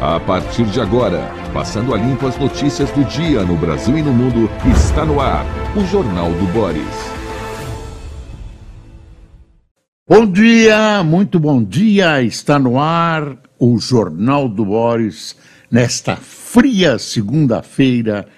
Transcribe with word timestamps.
A 0.00 0.20
partir 0.20 0.66
de 0.66 0.78
agora, 0.78 1.32
passando 1.54 1.94
a 1.94 1.96
limpo 1.96 2.26
as 2.26 2.38
notícias 2.38 2.90
do 2.90 3.02
dia 3.04 3.42
no 3.42 3.56
Brasil 3.56 3.96
e 3.96 4.02
no 4.02 4.12
mundo, 4.12 4.50
está 4.70 5.06
no 5.06 5.18
ar 5.18 5.46
o 5.74 5.80
Jornal 5.86 6.30
do 6.32 6.46
Boris. 6.52 6.84
Bom 10.06 10.26
dia, 10.26 11.02
muito 11.02 11.40
bom 11.40 11.64
dia. 11.64 12.22
Está 12.22 12.58
no 12.58 12.78
ar 12.78 13.38
o 13.58 13.78
Jornal 13.78 14.50
do 14.50 14.66
Boris 14.66 15.34
nesta 15.70 16.14
fria 16.16 16.98
segunda-feira 16.98 18.28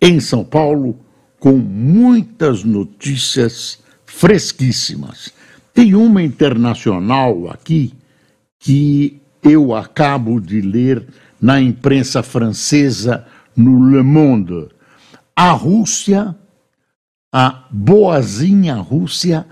em 0.00 0.20
São 0.20 0.44
Paulo, 0.44 1.00
com 1.40 1.56
muitas 1.56 2.62
notícias 2.62 3.80
fresquíssimas. 4.06 5.32
Tem 5.74 5.96
uma 5.96 6.22
internacional 6.22 7.50
aqui 7.50 7.92
que 8.60 9.20
eu 9.42 9.74
acabo 9.74 10.40
de 10.40 10.60
ler 10.60 11.06
na 11.40 11.60
imprensa 11.60 12.22
francesa, 12.22 13.26
no 13.56 13.90
Le 13.90 14.02
Monde. 14.02 14.68
A 15.34 15.52
Rússia, 15.52 16.34
a 17.32 17.64
boazinha 17.70 18.76
Rússia, 18.76 19.46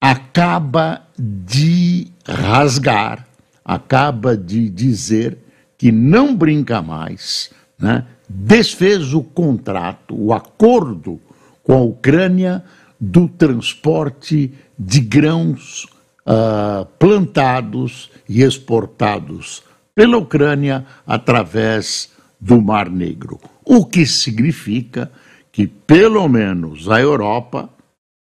acaba 0.00 1.02
de 1.18 2.08
rasgar, 2.26 3.26
acaba 3.64 4.36
de 4.36 4.68
dizer 4.68 5.38
que 5.78 5.90
não 5.90 6.34
brinca 6.34 6.82
mais, 6.82 7.50
né? 7.78 8.04
desfez 8.28 9.12
o 9.12 9.22
contrato, 9.22 10.14
o 10.16 10.32
acordo 10.32 11.20
com 11.62 11.72
a 11.74 11.80
Ucrânia 11.80 12.64
do 13.00 13.28
transporte 13.28 14.52
de 14.78 15.00
grãos 15.00 15.84
uh, 16.26 16.84
plantados 16.98 18.10
e 18.28 18.42
exportados 18.42 19.62
pela 19.94 20.18
Ucrânia 20.18 20.84
através 21.06 22.12
do 22.40 22.60
Mar 22.60 22.90
Negro. 22.90 23.40
O 23.64 23.86
que 23.86 24.04
significa 24.04 25.10
que, 25.50 25.66
pelo 25.66 26.28
menos, 26.28 26.90
a 26.90 27.00
Europa, 27.00 27.70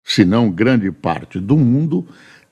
se 0.05 0.25
não 0.25 0.51
grande 0.51 0.91
parte 0.91 1.39
do 1.39 1.57
mundo, 1.57 2.07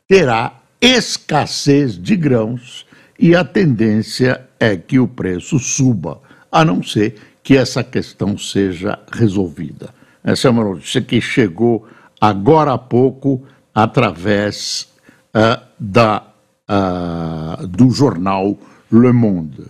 terá 0.09 0.61
escassez 0.81 2.01
de 2.01 2.17
grãos 2.17 2.87
e 3.19 3.35
a 3.35 3.45
tendência 3.45 4.47
é 4.61 4.77
que 4.77 4.99
o 4.99 5.09
preço 5.09 5.59
suba, 5.59 6.21
a 6.51 6.65
não 6.65 6.83
ser 6.83 7.17
que 7.43 7.57
essa 7.57 7.83
questão 7.83 8.37
seja 8.37 8.99
resolvida. 9.11 9.95
Essa 10.23 10.49
é 10.49 10.51
uma 10.51 10.65
notícia 10.65 11.01
que 11.01 11.21
chegou 11.21 11.87
agora 12.21 12.73
há 12.73 12.79
pouco 12.79 13.45
através 13.75 14.89
uh, 15.35 15.65
da, 15.79 16.27
uh, 16.69 17.67
do 17.67 17.91
jornal 17.91 18.59
Le 18.91 19.13
Monde. 19.13 19.65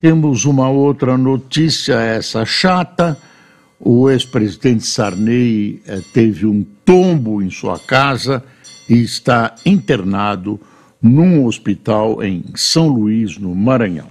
Temos 0.00 0.44
uma 0.44 0.68
outra 0.70 1.18
notícia, 1.18 1.94
essa 1.94 2.44
chata. 2.46 3.18
O 3.78 4.10
ex-presidente 4.10 4.86
Sarney 4.86 5.82
eh, 5.86 6.00
teve 6.12 6.46
um 6.46 6.64
tombo 6.84 7.42
em 7.42 7.50
sua 7.50 7.78
casa 7.78 8.42
e 8.88 9.02
está 9.02 9.54
internado 9.64 10.60
num 11.00 11.44
hospital 11.46 12.22
em 12.22 12.44
São 12.54 12.88
Luís, 12.88 13.38
no 13.38 13.54
Maranhão. 13.54 14.08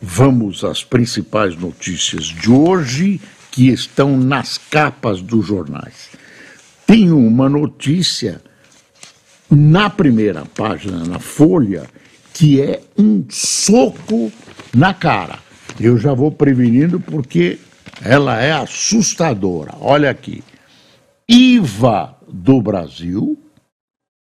Vamos 0.00 0.64
às 0.64 0.84
principais 0.84 1.56
notícias 1.56 2.24
de 2.24 2.50
hoje 2.50 3.20
que 3.50 3.68
estão 3.68 4.16
nas 4.16 4.58
capas 4.58 5.22
dos 5.22 5.46
jornais. 5.46 6.10
Tem 6.86 7.10
uma 7.10 7.48
notícia 7.48 8.42
na 9.50 9.90
primeira 9.90 10.44
página, 10.44 11.04
na 11.04 11.18
Folha, 11.18 11.84
que 12.32 12.60
é 12.60 12.80
um 12.98 13.24
soco 13.28 14.30
na 14.74 14.92
cara. 14.92 15.38
Eu 15.78 15.98
já 15.98 16.12
vou 16.12 16.30
prevenindo 16.30 17.00
porque 17.00 17.58
ela 18.02 18.40
é 18.40 18.52
assustadora. 18.52 19.74
Olha 19.80 20.10
aqui. 20.10 20.42
IVA 21.28 22.14
do 22.28 22.60
Brasil 22.60 23.38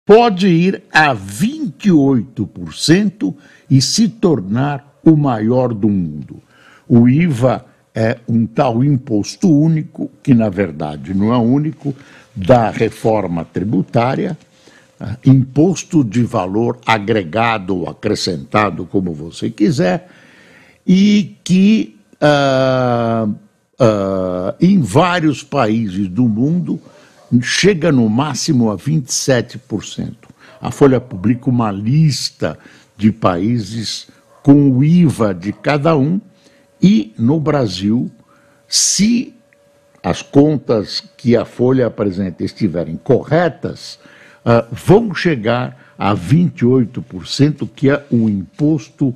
pode 0.07 0.47
ir 0.47 0.83
a 0.93 1.15
28% 1.15 3.35
e 3.71 3.81
se 3.81 4.09
tornar 4.09 4.99
o 5.03 5.17
maior 5.17 5.73
do 5.73 5.89
mundo. 5.89 6.43
O 6.89 7.09
IVA 7.09 7.65
é 7.95 8.19
um 8.29 8.47
tal 8.47 8.85
imposto 8.85 9.49
único, 9.49 10.11
que 10.23 10.35
na 10.35 10.49
verdade 10.49 11.15
não 11.15 11.33
é 11.33 11.39
único, 11.39 11.95
da 12.35 12.71
reforma 12.71 13.45
tributária, 13.45 14.37
imposto 15.25 16.05
de 16.05 16.23
valor 16.23 16.79
agregado 16.87 17.77
ou 17.77 17.89
acrescentado, 17.89 18.87
como 18.87 19.13
você 19.13 19.51
quiser, 19.51 20.09
e 20.87 21.37
que 21.43 21.97
uh, 22.21 23.29
uh, 23.29 24.55
em 24.61 24.81
vários 24.81 25.43
países 25.43 26.09
do 26.09 26.29
mundo 26.29 26.81
chega 27.43 27.91
no 27.91 28.09
máximo 28.09 28.71
a 28.71 28.77
27%. 28.77 30.15
A 30.61 30.71
Folha 30.71 31.01
publica 31.01 31.51
uma 31.51 31.71
lista 31.71 32.59
de 32.97 33.11
países 33.11 34.09
com 34.43 34.71
o 34.71 34.85
IVA 34.85 35.35
de 35.35 35.53
cada 35.53 35.97
um 35.97 36.21
e 36.81 37.15
no 37.19 37.41
Brasil, 37.41 38.11
se 38.69 39.35
as 40.03 40.21
contas 40.21 41.03
que 41.17 41.35
a 41.35 41.47
Folha 41.47 41.87
apresenta 41.87 42.45
estiverem 42.45 42.97
corretas, 42.97 43.99
uh, 44.45 44.67
vão 44.71 45.15
chegar 45.15 45.95
a 45.99 46.15
28%, 46.15 47.69
que 47.75 47.91
é 47.91 48.05
um 48.11 48.29
imposto 48.29 49.15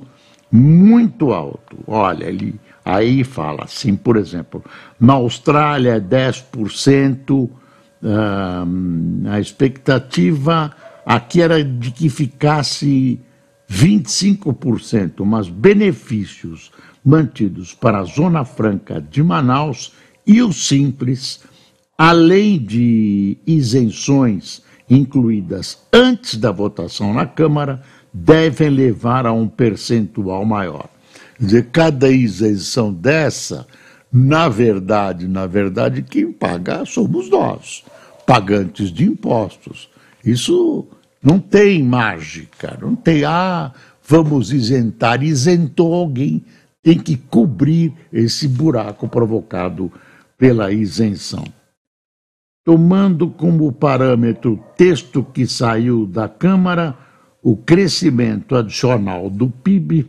muito 0.51 1.31
alto. 1.31 1.77
Olha, 1.85 2.25
ele 2.25 2.59
aí 2.83 3.23
fala 3.23 3.65
assim, 3.65 3.95
por 3.95 4.17
exemplo, 4.17 4.63
na 4.99 5.13
Austrália 5.13 5.95
é 5.95 5.99
10%, 5.99 7.49
a 9.29 9.39
expectativa 9.39 10.73
aqui 11.05 11.41
era 11.41 11.63
de 11.63 11.91
que 11.91 12.09
ficasse 12.09 13.19
25%, 13.69 15.25
mas 15.25 15.49
benefícios 15.49 16.71
mantidos 17.03 17.73
para 17.73 17.99
a 17.99 18.03
Zona 18.03 18.43
Franca 18.45 19.01
de 19.01 19.21
Manaus 19.21 19.93
e 20.25 20.41
o 20.41 20.51
Simples, 20.53 21.41
além 21.97 22.57
de 22.57 23.37
isenções 23.45 24.63
incluídas 24.89 25.77
antes 25.93 26.35
da 26.35 26.51
votação 26.51 27.13
na 27.13 27.25
Câmara, 27.25 27.81
devem 28.13 28.69
levar 28.69 29.25
a 29.25 29.31
um 29.31 29.47
percentual 29.47 30.43
maior. 30.45 30.89
Quer 31.37 31.45
dizer, 31.45 31.69
cada 31.71 32.09
isenção 32.09 32.91
dessa 32.91 33.67
na 34.11 34.49
verdade, 34.49 35.27
na 35.27 35.45
verdade, 35.45 36.01
quem 36.01 36.31
paga 36.31 36.83
somos 36.83 37.29
nós, 37.29 37.83
pagantes 38.25 38.91
de 38.91 39.05
impostos. 39.05 39.87
Isso 40.25 40.87
não 41.21 41.39
tem 41.39 41.83
mágica, 41.83 42.77
não 42.81 42.95
tem, 42.95 43.23
ah, 43.23 43.71
vamos 44.03 44.51
isentar. 44.51 45.23
Isentou 45.23 45.93
alguém, 45.93 46.43
tem 46.81 46.97
que 46.97 47.15
cobrir 47.15 47.93
esse 48.11 48.47
buraco 48.47 49.07
provocado 49.07 49.91
pela 50.37 50.71
isenção. 50.71 51.43
Tomando 52.69 53.31
como 53.31 53.71
parâmetro 53.71 54.53
o 54.53 54.57
texto 54.77 55.23
que 55.23 55.47
saiu 55.47 56.05
da 56.05 56.29
Câmara, 56.29 56.95
o 57.41 57.57
crescimento 57.57 58.55
adicional 58.55 59.27
do 59.27 59.49
PIB 59.49 60.07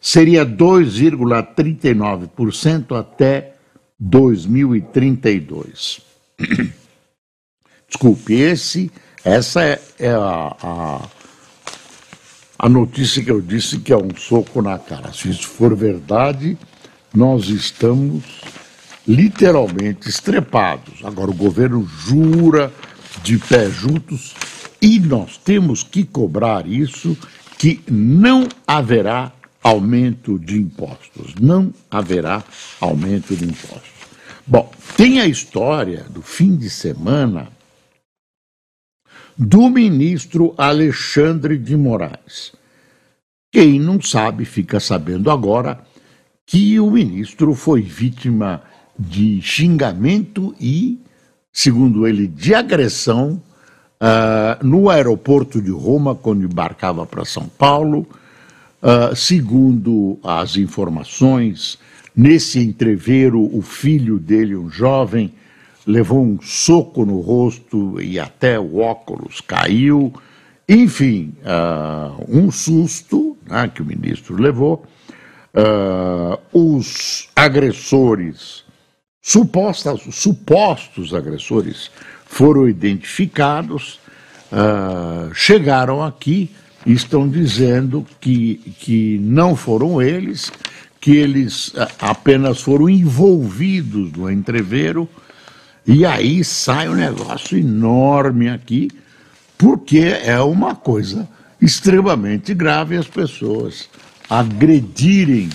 seria 0.00 0.44
2,39% 0.44 2.98
até 2.98 3.54
2032. 4.00 6.00
Desculpe, 7.88 8.34
esse, 8.34 8.90
essa 9.24 9.62
é, 9.62 9.80
é 10.00 10.10
a, 10.10 10.56
a, 10.60 11.08
a 12.58 12.68
notícia 12.68 13.22
que 13.22 13.30
eu 13.30 13.40
disse 13.40 13.78
que 13.78 13.92
é 13.92 13.96
um 13.96 14.10
soco 14.16 14.60
na 14.60 14.76
cara. 14.76 15.12
Se 15.12 15.30
isso 15.30 15.46
for 15.46 15.72
verdade, 15.76 16.58
nós 17.14 17.48
estamos 17.48 18.24
literalmente 19.06 20.08
estrepados. 20.08 21.04
Agora, 21.04 21.30
o 21.30 21.34
governo 21.34 21.84
jura 21.84 22.72
de 23.22 23.38
pé 23.38 23.70
juntos 23.70 24.34
e 24.80 24.98
nós 24.98 25.36
temos 25.36 25.82
que 25.82 26.04
cobrar 26.04 26.66
isso, 26.66 27.16
que 27.58 27.80
não 27.90 28.46
haverá 28.66 29.32
aumento 29.62 30.38
de 30.38 30.58
impostos. 30.58 31.34
Não 31.40 31.72
haverá 31.90 32.44
aumento 32.80 33.34
de 33.34 33.44
impostos. 33.44 33.96
Bom, 34.46 34.70
tem 34.96 35.20
a 35.20 35.26
história 35.26 36.04
do 36.10 36.22
fim 36.22 36.56
de 36.56 36.70
semana 36.70 37.48
do 39.36 39.68
ministro 39.68 40.54
Alexandre 40.56 41.58
de 41.58 41.76
Moraes. 41.76 42.52
Quem 43.52 43.80
não 43.80 44.00
sabe 44.00 44.44
fica 44.44 44.78
sabendo 44.78 45.30
agora 45.30 45.82
que 46.46 46.78
o 46.78 46.90
ministro 46.90 47.54
foi 47.54 47.82
vítima 47.82 48.62
de 48.98 49.40
xingamento 49.42 50.54
e, 50.60 51.00
segundo 51.52 52.06
ele, 52.06 52.26
de 52.26 52.54
agressão 52.54 53.40
uh, 54.00 54.66
no 54.66 54.88
aeroporto 54.88 55.60
de 55.60 55.70
Roma, 55.70 56.14
quando 56.14 56.44
embarcava 56.44 57.06
para 57.06 57.24
São 57.24 57.48
Paulo 57.48 58.06
Uh, 58.82 59.16
segundo 59.16 60.18
as 60.22 60.56
informações, 60.56 61.78
nesse 62.14 62.60
entreveiro, 62.60 63.42
o 63.52 63.62
filho 63.62 64.18
dele, 64.18 64.54
um 64.54 64.70
jovem, 64.70 65.32
levou 65.86 66.22
um 66.22 66.40
soco 66.40 67.04
no 67.04 67.20
rosto 67.20 68.00
e 68.00 68.16
até 68.20 68.60
o 68.60 68.78
óculos 68.78 69.40
caiu. 69.40 70.12
Enfim, 70.68 71.32
uh, 71.42 72.24
um 72.28 72.50
susto 72.50 73.36
né, 73.48 73.68
que 73.74 73.82
o 73.82 73.84
ministro 73.84 74.40
levou. 74.40 74.84
Uh, 75.52 76.38
os 76.52 77.28
agressores, 77.34 78.62
supostas, 79.26 80.02
supostos 80.12 81.12
agressores, 81.12 81.90
foram 82.26 82.68
identificados, 82.68 83.98
uh, 84.52 85.34
chegaram 85.34 86.00
aqui 86.00 86.48
e 86.86 86.92
estão 86.92 87.28
dizendo 87.28 88.06
que, 88.20 88.60
que 88.78 89.18
não 89.20 89.56
foram 89.56 90.00
eles, 90.00 90.52
que 91.00 91.16
eles 91.16 91.72
apenas 92.00 92.60
foram 92.60 92.88
envolvidos 92.88 94.12
no 94.12 94.30
entreveiro, 94.30 95.08
e 95.84 96.06
aí 96.06 96.44
sai 96.44 96.88
um 96.88 96.94
negócio 96.94 97.58
enorme 97.58 98.48
aqui, 98.48 98.88
porque 99.58 100.20
é 100.22 100.38
uma 100.38 100.76
coisa 100.76 101.28
extremamente 101.60 102.54
grave 102.54 102.96
as 102.96 103.08
pessoas 103.08 103.88
agredirem 104.30 105.48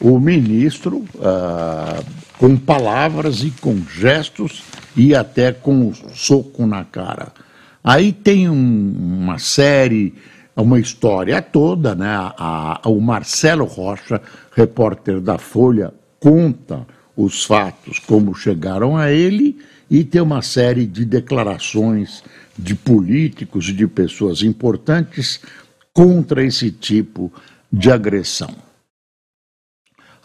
o 0.00 0.20
ministro 0.20 1.04
ah, 1.20 2.00
com 2.38 2.56
palavras 2.56 3.42
e 3.42 3.50
com 3.50 3.76
gestos 3.84 4.62
e 4.96 5.14
até 5.14 5.52
com 5.52 5.92
soco 6.14 6.66
na 6.66 6.84
cara. 6.84 7.32
Aí 7.82 8.12
tem 8.12 8.48
um, 8.48 8.94
uma 9.22 9.38
série, 9.38 10.14
uma 10.56 10.78
história 10.78 11.42
toda, 11.42 11.94
né? 11.94 12.08
A, 12.08 12.80
a, 12.84 12.88
o 12.88 13.00
Marcelo 13.00 13.64
Rocha, 13.64 14.22
repórter 14.54 15.20
da 15.20 15.36
Folha, 15.36 15.92
conta 16.20 16.86
os 17.16 17.44
fatos, 17.44 17.98
como 17.98 18.34
chegaram 18.34 18.96
a 18.96 19.10
ele, 19.10 19.58
e 19.90 20.04
tem 20.04 20.20
uma 20.20 20.42
série 20.42 20.86
de 20.86 21.04
declarações 21.04 22.22
de 22.56 22.74
políticos 22.74 23.68
e 23.68 23.72
de 23.72 23.86
pessoas 23.86 24.42
importantes 24.42 25.40
contra 25.92 26.44
esse 26.44 26.70
tipo 26.70 27.32
de 27.72 27.90
agressão. 27.90 28.67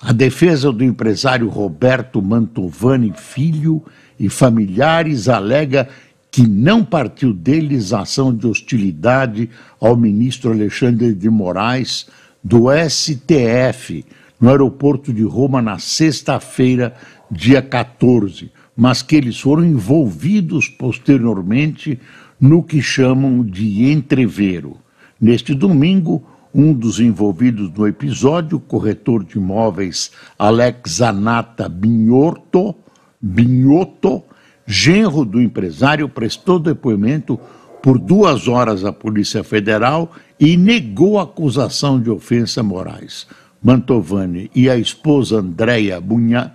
A 0.06 0.12
defesa 0.12 0.70
do 0.70 0.84
empresário 0.84 1.48
Roberto 1.48 2.22
Mantovani 2.22 3.14
Filho 3.16 3.82
e 4.20 4.28
familiares 4.28 5.30
alega 5.30 5.88
que 6.30 6.46
não 6.46 6.84
partiu 6.84 7.34
deles 7.34 7.94
a 7.94 8.02
ação 8.02 8.36
de 8.36 8.46
hostilidade 8.46 9.50
ao 9.80 9.96
ministro 9.96 10.52
Alexandre 10.52 11.14
de 11.14 11.30
Moraes 11.30 12.06
do 12.44 12.66
STF 12.70 14.04
no 14.42 14.50
aeroporto 14.50 15.14
de 15.14 15.24
Roma 15.24 15.62
na 15.62 15.80
sexta-feira, 15.80 16.94
dia 17.32 17.62
14, 17.62 18.52
mas 18.76 19.02
que 19.02 19.16
eles 19.16 19.40
foram 19.40 19.64
envolvidos 19.64 20.68
posteriormente 20.68 21.98
no 22.38 22.62
que 22.62 22.82
chamam 22.82 23.42
de 23.42 23.90
entrevero. 23.90 24.76
Neste 25.20 25.56
domingo, 25.56 26.28
um 26.54 26.74
dos 26.74 27.00
envolvidos 27.00 27.72
no 27.72 27.88
episódio, 27.88 28.58
o 28.58 28.62
corretor 28.62 29.24
de 29.24 29.38
imóveis 29.38 30.12
Alex 30.38 31.02
Anata 31.02 31.68
Binhorto, 31.68 32.76
Binhoto, 33.20 34.24
genro 34.66 35.26
do 35.26 35.42
empresário, 35.42 36.08
prestou 36.08 36.60
depoimento 36.60 37.40
por 37.82 37.98
duas 37.98 38.48
horas 38.48 38.86
à 38.86 38.94
Polícia 38.94 39.44
Federal 39.44 40.12
e 40.40 40.56
negou 40.56 41.20
a 41.20 41.24
acusação 41.24 42.00
de 42.00 42.10
ofensa 42.10 42.62
morais. 42.62 43.28
Mantovani 43.62 44.52
e 44.54 44.70
a 44.70 44.78
esposa 44.78 45.40
Andréia 45.40 46.00
Munha, 46.00 46.54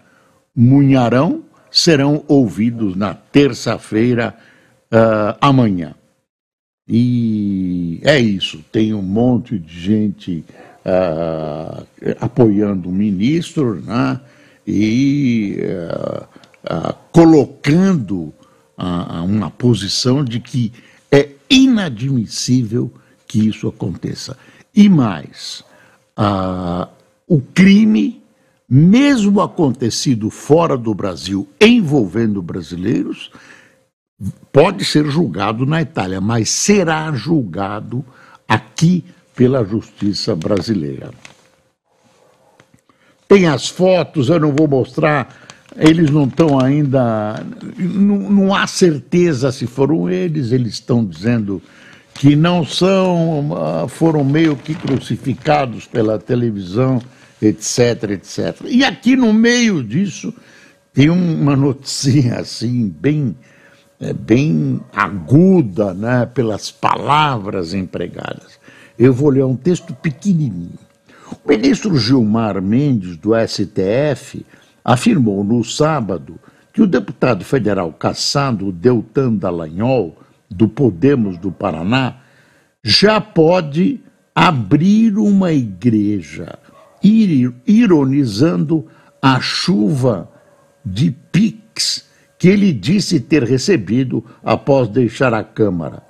Munharão 0.55 1.43
serão 1.71 2.25
ouvidos 2.29 2.97
na 2.97 3.15
terça-feira, 3.15 4.35
uh, 4.93 5.37
amanhã. 5.41 5.95
E 6.89 8.01
é 8.03 8.19
isso, 8.19 8.65
tem 8.73 8.95
um 8.95 9.03
monte 9.03 9.59
de 9.59 9.79
gente 9.79 10.45
uh, 10.87 11.87
apoiando 12.19 12.89
o 12.89 12.93
ministro 12.93 13.75
né, 13.83 14.19
e 14.67 15.59
uh, 15.61 16.25
uh, 16.65 16.95
colocando 17.13 18.33
uma 19.25 19.51
posição 19.51 20.25
de 20.25 20.39
que 20.39 20.73
é 21.11 21.31
inadmissível 21.51 22.93
que 23.27 23.49
isso 23.49 23.67
aconteça. 23.67 24.37
E 24.73 24.89
mais, 24.89 25.65
o 27.27 27.41
crime, 27.41 28.23
mesmo 28.69 29.41
acontecido 29.41 30.31
fora 30.31 30.79
do 30.79 30.95
Brasil, 30.95 31.49
envolvendo 31.61 32.41
brasileiros, 32.41 33.33
pode 34.53 34.85
ser 34.85 35.07
julgado 35.07 35.65
na 35.65 35.81
Itália, 35.81 36.21
mas 36.21 36.51
será 36.51 37.13
julgado 37.13 38.05
aqui 38.47 39.05
pela 39.35 39.65
justiça 39.65 40.35
brasileira. 40.35 41.11
Tem 43.29 43.47
as 43.47 43.69
fotos, 43.69 44.29
eu 44.29 44.41
não 44.41 44.53
vou 44.53 44.67
mostrar, 44.67 45.37
eles 45.77 46.11
não 46.11 46.25
estão 46.25 46.59
ainda. 46.59 47.45
Não, 47.77 48.19
não 48.31 48.55
há 48.55 48.67
certeza 48.67 49.53
se 49.53 49.67
foram 49.67 50.09
eles, 50.11 50.51
eles 50.51 50.75
estão 50.75 51.05
dizendo 51.05 51.63
que 52.15 52.35
não 52.35 52.65
são, 52.65 53.51
ah, 53.55 53.87
foram 53.87 54.25
meio 54.25 54.57
que 54.57 54.75
crucificados 54.75 55.87
pela 55.87 56.19
televisão, 56.19 57.01
etc, 57.41 58.11
etc. 58.11 58.63
E 58.67 58.83
aqui 58.83 59.15
no 59.15 59.33
meio 59.33 59.85
disso 59.85 60.35
tem 60.93 61.11
uma 61.11 61.55
notícia 61.55 62.41
assim, 62.41 62.89
bem 62.89 63.37
é, 64.01 64.13
bem 64.13 64.81
aguda 64.93 65.93
né, 65.93 66.27
pelas 66.27 66.71
palavras 66.71 67.75
empregadas. 67.75 68.59
Eu 68.99 69.13
vou 69.13 69.31
ler 69.31 69.45
um 69.45 69.57
texto 69.57 69.95
pequenininho. 69.95 70.79
O 71.45 71.49
ministro 71.49 71.97
Gilmar 71.97 72.61
Mendes, 72.63 73.17
do 73.17 73.33
STF, 73.35 74.45
afirmou 74.85 75.45
no 75.45 75.63
sábado 75.63 76.39
que 76.73 76.81
o 76.81 76.87
deputado 76.87 77.45
federal 77.45 77.93
caçado 77.93 78.73
Deltan 78.73 79.35
Dallagnol, 79.35 80.17
do 80.49 80.69
Podemos 80.69 81.37
do 81.37 81.53
Paraná, 81.53 82.17
já 82.83 83.21
pode 83.21 84.01
abrir 84.35 85.19
uma 85.19 85.53
igreja, 85.53 86.59
ironizando 87.03 88.87
a 89.21 89.41
chuva 89.41 90.31
de 90.85 91.11
PIX 91.11 92.08
que 92.39 92.49
ele 92.49 92.73
disse 92.73 93.19
ter 93.19 93.43
recebido 93.43 94.25
após 94.43 94.89
deixar 94.89 95.35
a 95.35 95.43
Câmara. 95.43 96.05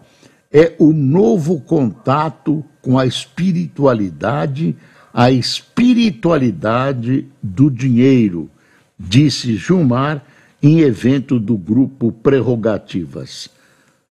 É 0.52 0.74
o 0.78 0.92
novo 0.92 1.60
contato 1.60 2.64
com 2.82 2.98
a 2.98 3.06
espiritualidade, 3.06 4.76
a 5.12 5.30
espiritualidade 5.30 7.26
do 7.42 7.70
dinheiro, 7.70 8.50
disse 8.98 9.56
Gilmar 9.56 10.22
em 10.62 10.80
evento 10.80 11.38
do 11.38 11.56
grupo 11.56 12.12
Prerrogativas. 12.12 13.48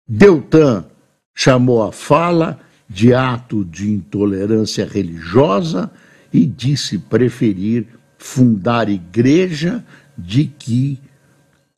Deltan 0.09 0.85
chamou 1.35 1.83
a 1.83 1.93
fala 1.93 2.59
de 2.89 3.13
ato 3.13 3.65
de 3.65 3.91
intolerância 3.91 4.87
religiosa 4.87 5.91
e 6.33 6.47
disse 6.47 6.99
preferir 6.99 7.87
fundar 8.17 8.89
igreja 8.89 9.85
de 10.17 10.45
que 10.45 10.99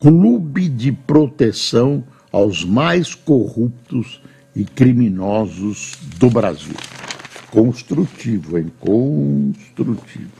clube 0.00 0.68
de 0.68 0.92
proteção 0.92 2.04
aos 2.30 2.64
mais 2.64 3.14
corruptos 3.14 4.20
e 4.54 4.64
criminosos 4.64 5.94
do 6.18 6.30
Brasil. 6.30 6.76
Construtivo, 7.50 8.58
hein? 8.58 8.70
Construtivo. 8.78 10.30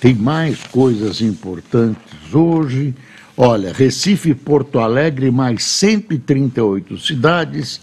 tem 0.00 0.14
mais 0.14 0.62
coisas 0.64 1.20
importantes 1.20 2.32
hoje. 2.32 2.94
Olha, 3.36 3.72
Recife 3.72 4.30
e 4.30 4.34
Porto 4.34 4.78
Alegre, 4.78 5.32
mais 5.32 5.64
138 5.64 6.96
cidades, 6.98 7.80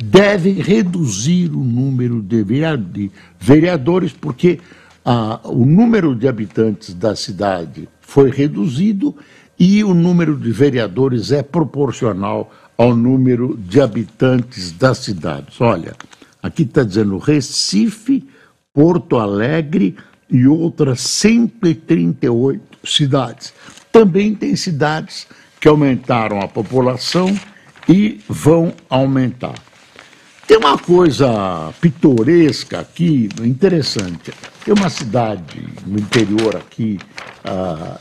devem 0.00 0.54
reduzir 0.54 1.50
o 1.50 1.64
número 1.64 2.22
de 2.22 2.44
vereadores, 3.40 4.12
porque 4.12 4.60
ah, 5.04 5.40
o 5.42 5.66
número 5.66 6.14
de 6.14 6.28
habitantes 6.28 6.94
da 6.94 7.16
cidade 7.16 7.88
foi 8.12 8.30
reduzido 8.30 9.16
e 9.58 9.82
o 9.82 9.94
número 9.94 10.36
de 10.36 10.52
vereadores 10.52 11.32
é 11.32 11.42
proporcional 11.42 12.52
ao 12.76 12.94
número 12.94 13.56
de 13.56 13.80
habitantes 13.80 14.70
das 14.70 14.98
cidades. 14.98 15.58
Olha, 15.58 15.94
aqui 16.42 16.64
está 16.64 16.82
dizendo 16.82 17.16
Recife, 17.16 18.22
Porto 18.74 19.16
Alegre 19.16 19.96
e 20.28 20.46
outras 20.46 21.00
138 21.00 22.86
cidades. 22.86 23.54
Também 23.90 24.34
tem 24.34 24.56
cidades 24.56 25.26
que 25.58 25.66
aumentaram 25.66 26.38
a 26.42 26.46
população 26.46 27.34
e 27.88 28.20
vão 28.28 28.74
aumentar. 28.90 29.54
Tem 30.52 30.58
uma 30.58 30.76
coisa 30.76 31.72
pitoresca 31.80 32.80
aqui, 32.80 33.26
interessante. 33.40 34.34
Tem 34.62 34.74
uma 34.74 34.90
cidade 34.90 35.66
no 35.86 35.98
interior 35.98 36.56
aqui, 36.56 36.98
uh, 37.42 37.96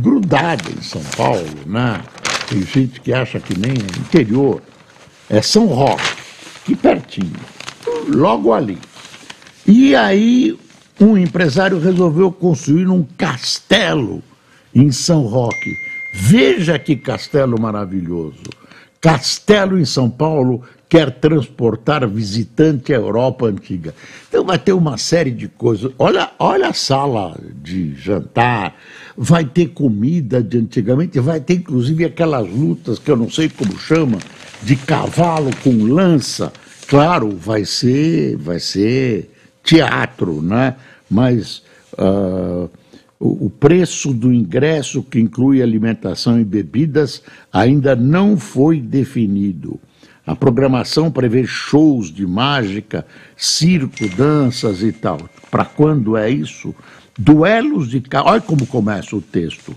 grudada 0.00 0.70
em 0.70 0.80
São 0.82 1.02
Paulo, 1.16 1.50
né? 1.66 2.00
Tem 2.48 2.62
gente 2.62 3.00
que 3.00 3.12
acha 3.12 3.40
que 3.40 3.58
nem 3.58 3.72
é 3.72 3.98
interior. 3.98 4.62
É 5.28 5.42
São 5.42 5.66
Roque, 5.66 6.14
que 6.64 6.76
pertinho, 6.76 7.40
logo 8.06 8.54
ali. 8.54 8.78
E 9.66 9.96
aí 9.96 10.56
um 11.00 11.18
empresário 11.18 11.80
resolveu 11.80 12.30
construir 12.30 12.86
um 12.86 13.02
castelo 13.18 14.22
em 14.72 14.92
São 14.92 15.22
Roque. 15.22 15.74
Veja 16.14 16.78
que 16.78 16.94
castelo 16.94 17.60
maravilhoso. 17.60 18.44
Castelo 19.00 19.76
em 19.76 19.84
São 19.84 20.08
Paulo 20.08 20.62
quer 20.90 21.12
transportar 21.12 22.06
visitante 22.08 22.92
à 22.92 22.96
Europa 22.96 23.46
antiga. 23.46 23.94
Então 24.28 24.44
vai 24.44 24.58
ter 24.58 24.72
uma 24.72 24.98
série 24.98 25.30
de 25.30 25.46
coisas. 25.46 25.92
Olha, 25.96 26.32
olha 26.36 26.66
a 26.66 26.72
sala 26.72 27.38
de 27.62 27.94
jantar, 27.94 28.74
vai 29.16 29.44
ter 29.44 29.68
comida 29.68 30.42
de 30.42 30.58
antigamente, 30.58 31.20
vai 31.20 31.40
ter 31.40 31.54
inclusive 31.54 32.04
aquelas 32.04 32.46
lutas 32.50 32.98
que 32.98 33.08
eu 33.08 33.16
não 33.16 33.30
sei 33.30 33.48
como 33.48 33.78
chama, 33.78 34.18
de 34.64 34.74
cavalo 34.74 35.50
com 35.62 35.70
lança. 35.84 36.52
Claro, 36.88 37.36
vai 37.36 37.64
ser, 37.64 38.36
vai 38.36 38.58
ser 38.58 39.30
teatro, 39.62 40.42
né? 40.42 40.74
Mas 41.08 41.62
uh, 41.92 42.68
o 43.20 43.48
preço 43.48 44.12
do 44.12 44.32
ingresso, 44.32 45.04
que 45.04 45.20
inclui 45.20 45.62
alimentação 45.62 46.40
e 46.40 46.44
bebidas, 46.44 47.22
ainda 47.52 47.94
não 47.94 48.36
foi 48.36 48.80
definido. 48.80 49.78
A 50.30 50.36
programação 50.36 51.10
prevê 51.10 51.44
shows 51.44 52.08
de 52.08 52.24
mágica, 52.24 53.04
circo, 53.36 54.08
danças 54.16 54.80
e 54.80 54.92
tal. 54.92 55.18
Para 55.50 55.64
quando 55.64 56.16
é 56.16 56.30
isso? 56.30 56.72
Duelos 57.18 57.90
de. 57.90 58.00
Olha 58.14 58.40
como 58.40 58.64
começa 58.64 59.16
o 59.16 59.20
texto. 59.20 59.74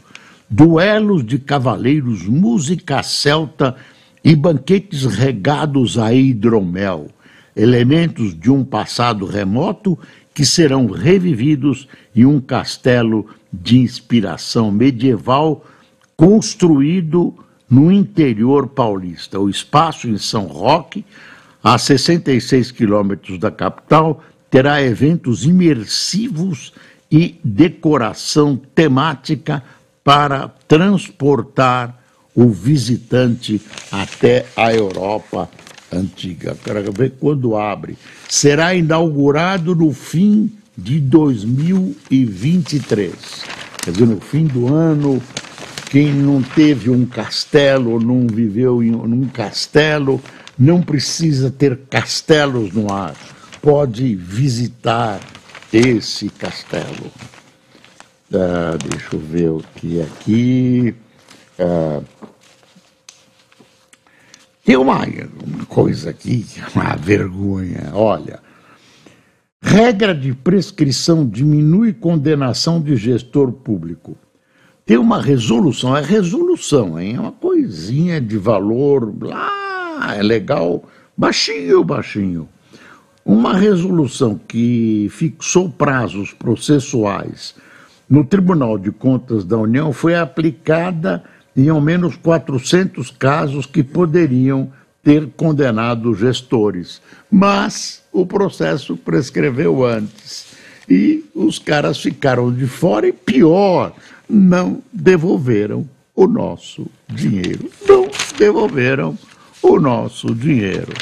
Duelos 0.47 1.25
de 1.25 1.39
cavaleiros, 1.39 2.27
música 2.27 3.01
celta 3.01 3.75
e 4.23 4.35
banquetes 4.35 5.05
regados 5.05 5.97
a 5.97 6.13
hidromel, 6.13 7.09
elementos 7.55 8.39
de 8.39 8.51
um 8.51 8.63
passado 8.63 9.25
remoto 9.25 9.97
que 10.35 10.45
serão 10.45 10.85
revividos 10.85 11.87
em 12.15 12.25
um 12.25 12.39
castelo 12.39 13.25
de 13.51 13.79
inspiração 13.79 14.69
medieval 14.69 15.65
construído 16.15 17.33
no 17.73 17.91
interior 17.91 18.67
paulista. 18.67 19.39
O 19.39 19.49
espaço 19.49 20.07
em 20.07 20.19
São 20.19 20.45
Roque, 20.45 21.03
a 21.63 21.75
66 21.75 22.69
quilômetros 22.69 23.39
da 23.39 23.49
capital, 23.49 24.23
terá 24.51 24.79
eventos 24.79 25.43
imersivos 25.43 26.71
e 27.11 27.39
decoração 27.43 28.55
temática 28.75 29.63
para 30.03 30.49
transportar 30.67 31.99
o 32.35 32.49
visitante 32.49 33.59
até 33.91 34.45
a 34.55 34.71
Europa 34.71 35.49
antiga. 35.91 36.55
Quero 36.63 36.91
ver 36.91 37.13
quando 37.19 37.55
abre. 37.55 37.97
Será 38.29 38.75
inaugurado 38.75 39.75
no 39.75 39.91
fim 39.93 40.51
de 40.77 40.99
2023. 40.99 43.13
Quer 43.81 43.91
dizer, 43.91 44.05
no 44.05 44.21
fim 44.21 44.45
do 44.45 44.71
ano, 44.71 45.19
quem 45.93 46.11
não 46.11 46.41
teve 46.41 46.89
um 46.89 47.05
castelo, 47.05 47.99
não 47.99 48.25
viveu 48.25 48.81
em 48.81 48.95
um 48.95 49.27
castelo, 49.27 50.19
não 50.57 50.81
precisa 50.81 51.51
ter 51.51 51.81
castelos 51.87 52.73
no 52.73 52.91
ar. 52.91 53.15
Pode 53.61 54.15
visitar 54.15 55.19
esse 55.71 56.29
castelo. 56.29 57.11
Ah, 58.33 58.75
deixa 58.89 59.15
eu 59.15 59.19
ver 59.19 59.49
o 59.49 59.63
que 59.75 59.99
é 59.99 60.03
aqui. 60.05 60.95
Ah, 61.59 62.01
tem 64.65 64.75
uma, 64.75 64.97
uma 65.45 65.65
coisa 65.67 66.09
aqui, 66.09 66.43
uma 66.73 66.95
vergonha. 66.95 67.91
Olha, 67.93 68.39
regra 69.61 70.15
de 70.15 70.33
prescrição 70.33 71.23
diminui 71.23 71.93
condenação 71.93 72.81
de 72.81 72.95
gestor 72.95 73.51
público. 73.51 74.17
Tem 74.85 74.97
uma 74.97 75.21
resolução, 75.21 75.95
é 75.95 76.01
resolução, 76.01 76.99
hein? 76.99 77.15
é 77.15 77.19
uma 77.19 77.31
coisinha 77.31 78.19
de 78.19 78.37
valor 78.37 79.13
lá, 79.21 80.13
é 80.17 80.21
legal, 80.21 80.83
baixinho, 81.15 81.83
baixinho. 81.85 82.49
Uma 83.25 83.53
resolução 83.53 84.37
que 84.37 85.07
fixou 85.09 85.69
prazos 85.69 86.33
processuais 86.33 87.55
no 88.09 88.25
Tribunal 88.25 88.77
de 88.77 88.91
Contas 88.91 89.45
da 89.45 89.57
União 89.57 89.93
foi 89.93 90.15
aplicada 90.15 91.23
em 91.55 91.69
ao 91.69 91.79
menos 91.79 92.17
400 92.17 93.09
casos 93.11 93.65
que 93.65 93.81
poderiam 93.81 94.69
ter 95.01 95.29
condenado 95.37 96.13
gestores. 96.13 97.01
Mas 97.31 98.03
o 98.11 98.25
processo 98.25 98.97
prescreveu 98.97 99.85
antes. 99.85 100.47
E 100.89 101.23
os 101.33 101.57
caras 101.57 101.97
ficaram 101.97 102.51
de 102.51 102.67
fora 102.67 103.07
e, 103.07 103.13
pior, 103.13 103.93
não 104.29 104.81
devolveram 104.91 105.87
o 106.15 106.27
nosso 106.27 106.87
dinheiro. 107.07 107.69
Não 107.87 108.09
devolveram 108.37 109.17
o 109.61 109.79
nosso 109.79 110.33
dinheiro. 110.33 110.93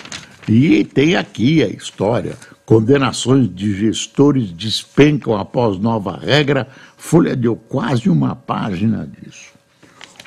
E 0.48 0.84
tem 0.84 1.16
aqui 1.16 1.64
a 1.64 1.68
história: 1.68 2.38
condenações 2.66 3.54
de 3.54 3.74
gestores 3.74 4.52
despencam 4.52 5.38
após 5.38 5.78
nova 5.78 6.18
regra. 6.18 6.68
Folha 6.98 7.36
deu 7.36 7.56
quase 7.56 8.10
uma 8.10 8.36
página 8.36 9.08
disso. 9.08 9.52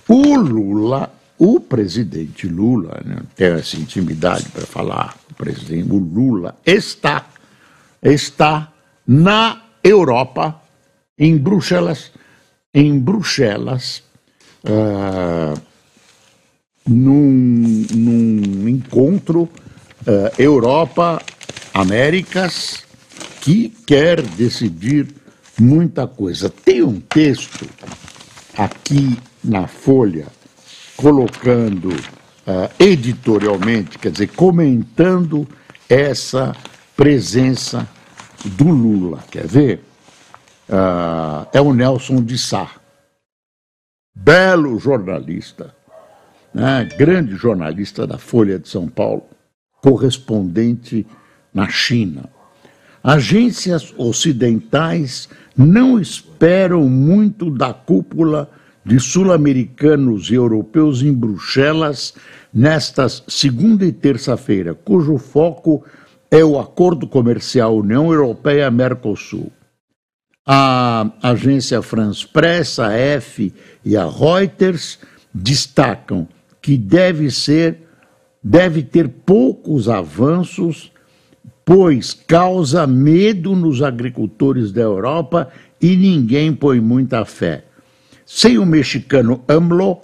O 0.06 0.36
Lula, 0.36 1.12
o 1.38 1.58
presidente 1.58 2.46
Lula, 2.46 3.00
né, 3.04 3.18
tem 3.34 3.48
essa 3.48 3.76
intimidade 3.76 4.48
para 4.50 4.66
falar, 4.66 5.16
o 5.30 5.34
presidente, 5.34 5.90
o 5.90 5.96
Lula 5.96 6.54
está, 6.66 7.26
está 8.02 8.70
na 9.06 9.62
Europa, 9.82 10.60
em 11.18 11.36
Bruxelas, 11.38 12.12
em 12.74 12.98
Bruxelas, 12.98 14.02
uh, 14.64 15.54
num, 16.86 17.86
num, 17.94 18.68
encontro 18.68 19.42
uh, 19.42 19.50
Europa-Américas 20.36 22.82
que 23.40 23.72
quer 23.86 24.20
decidir 24.20 25.06
muita 25.58 26.06
coisa. 26.08 26.50
Tem 26.50 26.82
um 26.82 27.00
texto 27.00 27.66
aqui 28.58 29.16
na 29.42 29.66
Folha, 29.68 30.26
colocando 30.96 31.88
uh, 31.90 32.68
editorialmente, 32.78 33.98
quer 33.98 34.10
dizer, 34.10 34.28
comentando 34.28 35.48
essa 35.88 36.54
presença 36.96 37.88
do 38.44 38.68
Lula. 38.68 39.24
Quer 39.30 39.46
ver? 39.46 39.93
Uh, 40.68 41.46
é 41.52 41.60
o 41.60 41.74
Nelson 41.74 42.22
de 42.22 42.38
Sá, 42.38 42.70
belo 44.14 44.78
jornalista, 44.78 45.74
né? 46.54 46.88
grande 46.96 47.36
jornalista 47.36 48.06
da 48.06 48.16
Folha 48.16 48.58
de 48.58 48.68
São 48.68 48.88
Paulo, 48.88 49.24
correspondente 49.82 51.06
na 51.52 51.68
China. 51.68 52.30
Agências 53.02 53.92
ocidentais 53.98 55.28
não 55.54 56.00
esperam 56.00 56.88
muito 56.88 57.50
da 57.50 57.74
cúpula 57.74 58.50
de 58.82 58.98
sul-americanos 58.98 60.30
e 60.30 60.34
europeus 60.34 61.02
em 61.02 61.12
Bruxelas 61.12 62.14
nestas 62.52 63.22
segunda 63.28 63.84
e 63.84 63.92
terça-feira, 63.92 64.74
cujo 64.74 65.18
foco 65.18 65.84
é 66.30 66.42
o 66.42 66.58
acordo 66.58 67.06
comercial 67.06 67.76
União 67.76 68.10
Europeia-Mercosul. 68.10 69.52
A 70.46 71.10
agência 71.22 71.80
France 71.80 72.26
Press, 72.26 72.78
a 72.78 72.92
F 72.92 73.52
e 73.82 73.96
a 73.96 74.06
Reuters 74.06 74.98
destacam 75.32 76.28
que 76.60 76.76
deve 76.76 77.30
ser 77.30 77.78
deve 78.42 78.82
ter 78.82 79.08
poucos 79.08 79.88
avanços, 79.88 80.92
pois 81.64 82.12
causa 82.12 82.86
medo 82.86 83.56
nos 83.56 83.82
agricultores 83.82 84.70
da 84.70 84.82
Europa 84.82 85.48
e 85.80 85.96
ninguém 85.96 86.52
põe 86.52 86.78
muita 86.78 87.24
fé. 87.24 87.64
Sem 88.26 88.58
o 88.58 88.66
mexicano 88.66 89.42
AMLO, 89.48 90.02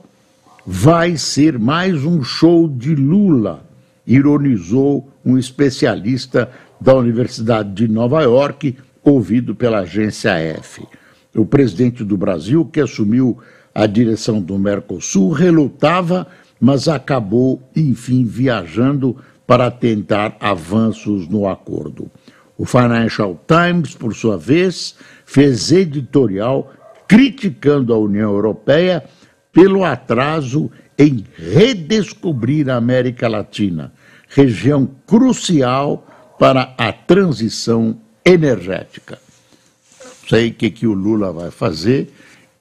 vai 0.67 1.19
ser 1.19 1.59
mais 1.59 2.03
um 2.05 2.23
show 2.23 2.67
de 2.67 2.95
Lula, 2.95 3.63
ironizou 4.07 5.11
um 5.23 5.37
especialista 5.37 6.51
da 6.81 6.95
Universidade 6.95 7.73
de 7.75 7.89
Nova 7.89 8.23
York, 8.23 8.75
ouvido 9.03 9.55
pela 9.55 9.81
agência 9.81 10.31
F. 10.31 10.83
O 11.35 11.47
presidente 11.47 12.05
do 12.05 12.17
Brasil, 12.17 12.65
que 12.65 12.81
assumiu 12.81 13.39
a 13.75 13.87
direção 13.87 14.41
do 14.41 14.59
Mercosul, 14.59 15.31
relutava, 15.31 16.27
mas 16.61 16.89
acabou, 16.89 17.63
enfim, 17.75 18.25
viajando 18.25 19.17
para 19.47 19.71
tentar 19.71 20.37
avanços 20.41 21.29
no 21.29 21.49
acordo. 21.49 22.11
O 22.59 22.67
Financial 22.67 23.41
Times, 23.47 23.95
por 23.95 24.15
sua 24.15 24.37
vez, 24.37 24.95
fez 25.25 25.73
editorial 25.73 26.73
criticando 27.09 27.93
a 27.93 27.99
União 27.99 28.31
Europeia 28.31 29.03
pelo 29.53 29.85
atraso 29.85 30.71
em 30.97 31.25
redescobrir 31.35 32.69
a 32.69 32.77
América 32.77 33.27
Latina, 33.27 33.93
região 34.29 34.89
crucial 35.07 36.07
para 36.39 36.75
a 36.77 36.93
transição 36.93 37.99
energética. 38.31 39.19
Sei 40.29 40.49
o 40.49 40.55
que, 40.55 40.71
que 40.71 40.87
o 40.87 40.93
Lula 40.93 41.33
vai 41.33 41.51
fazer. 41.51 42.13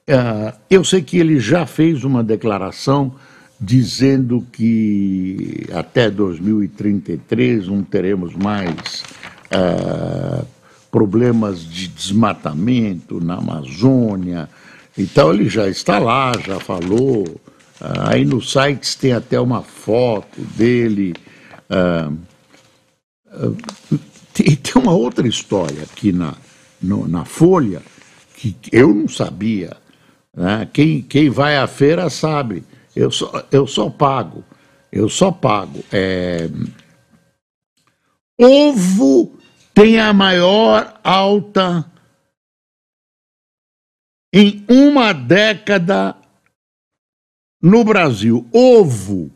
Uh, 0.08 0.52
eu 0.68 0.82
sei 0.82 1.02
que 1.02 1.18
ele 1.18 1.38
já 1.38 1.66
fez 1.66 2.02
uma 2.02 2.24
declaração 2.24 3.14
dizendo 3.60 4.44
que 4.50 5.66
até 5.72 6.10
2033 6.10 7.68
não 7.68 7.82
teremos 7.84 8.34
mais 8.34 9.04
uh, 9.54 10.44
problemas 10.90 11.62
de 11.62 11.86
desmatamento 11.86 13.22
na 13.22 13.34
Amazônia. 13.36 14.48
Então 14.98 15.32
ele 15.32 15.48
já 15.48 15.68
está 15.68 15.98
lá, 15.98 16.32
já 16.44 16.58
falou. 16.58 17.22
Uh, 17.80 18.08
aí 18.08 18.24
nos 18.24 18.50
sites 18.50 18.96
tem 18.96 19.12
até 19.12 19.38
uma 19.40 19.62
foto 19.62 20.40
dele. 20.56 21.14
E 24.40 24.56
tem 24.56 24.80
uma 24.80 24.92
outra 24.92 25.26
história 25.26 25.82
aqui 25.82 26.12
na, 26.12 26.34
no, 26.80 27.06
na 27.06 27.24
Folha 27.24 27.82
que 28.34 28.56
eu 28.72 28.94
não 28.94 29.08
sabia. 29.08 29.76
Né? 30.34 30.68
Quem, 30.72 31.02
quem 31.02 31.28
vai 31.28 31.56
à 31.56 31.66
feira 31.66 32.08
sabe. 32.08 32.64
Eu 32.94 33.10
só, 33.10 33.46
eu 33.52 33.66
só 33.66 33.90
pago. 33.90 34.44
Eu 34.90 35.08
só 35.08 35.30
pago. 35.30 35.84
É... 35.92 36.48
Ovo 38.40 39.38
tem 39.74 40.00
a 40.00 40.12
maior 40.12 40.98
alta 41.04 41.90
em 44.32 44.64
uma 44.68 45.12
década 45.12 46.16
no 47.62 47.84
Brasil. 47.84 48.48
Ovo, 48.52 49.30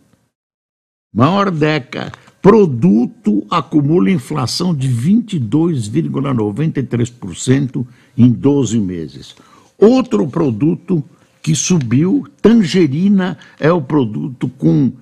maior 1.12 1.50
década. 1.50 2.23
Produto 2.44 3.44
acumula 3.48 4.10
inflação 4.10 4.74
de 4.74 4.86
22,93% 4.86 7.86
em 8.18 8.30
12 8.30 8.78
meses. 8.78 9.34
Outro 9.78 10.28
produto 10.28 11.02
que 11.42 11.54
subiu, 11.54 12.28
tangerina, 12.42 13.38
é 13.58 13.72
o 13.72 13.80
produto 13.80 14.46
com 14.58 14.92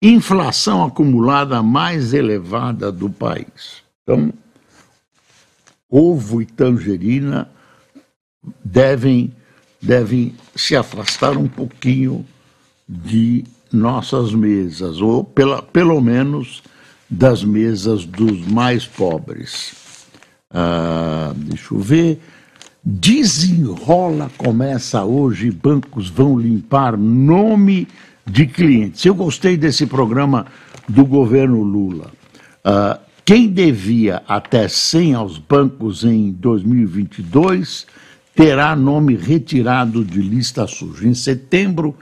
inflação 0.00 0.82
acumulada 0.82 1.62
mais 1.62 2.14
elevada 2.14 2.90
do 2.90 3.10
país. 3.10 3.82
Então, 4.02 4.32
ovo 5.90 6.40
e 6.40 6.46
tangerina 6.46 7.50
devem, 8.64 9.34
devem 9.82 10.34
se 10.54 10.74
afastar 10.74 11.36
um 11.36 11.46
pouquinho 11.46 12.24
de 12.88 13.44
nossas 13.70 14.32
mesas, 14.32 15.02
ou 15.02 15.22
pela, 15.22 15.60
pelo 15.60 16.00
menos 16.00 16.62
das 17.08 17.44
mesas 17.44 18.04
dos 18.04 18.46
mais 18.46 18.86
pobres. 18.86 19.74
Ah, 20.50 21.32
deixa 21.36 21.74
eu 21.74 21.78
ver. 21.78 22.20
Desenrola 22.84 24.30
começa 24.36 25.04
hoje, 25.04 25.50
bancos 25.50 26.08
vão 26.08 26.38
limpar 26.38 26.96
nome 26.96 27.88
de 28.24 28.46
clientes. 28.46 29.04
Eu 29.04 29.14
gostei 29.14 29.56
desse 29.56 29.86
programa 29.86 30.46
do 30.88 31.04
governo 31.04 31.62
Lula. 31.62 32.12
Uh, 32.64 32.98
quem 33.24 33.48
devia 33.48 34.22
até 34.28 34.68
100 34.68 35.14
aos 35.14 35.36
bancos 35.36 36.04
em 36.04 36.30
2022 36.30 37.86
terá 38.36 38.76
nome 38.76 39.16
retirado 39.16 40.04
de 40.04 40.20
lista 40.20 40.66
suja. 40.66 41.08
Em 41.08 41.14
setembro, 41.14 41.96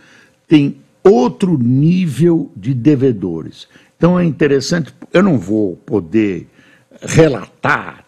tem 0.46 0.76
outro 1.02 1.56
nível 1.58 2.52
de 2.54 2.74
devedores. 2.74 3.68
Então 4.04 4.20
é 4.20 4.24
interessante, 4.26 4.92
eu 5.14 5.22
não 5.22 5.38
vou 5.38 5.76
poder 5.76 6.46
relatar 7.00 8.04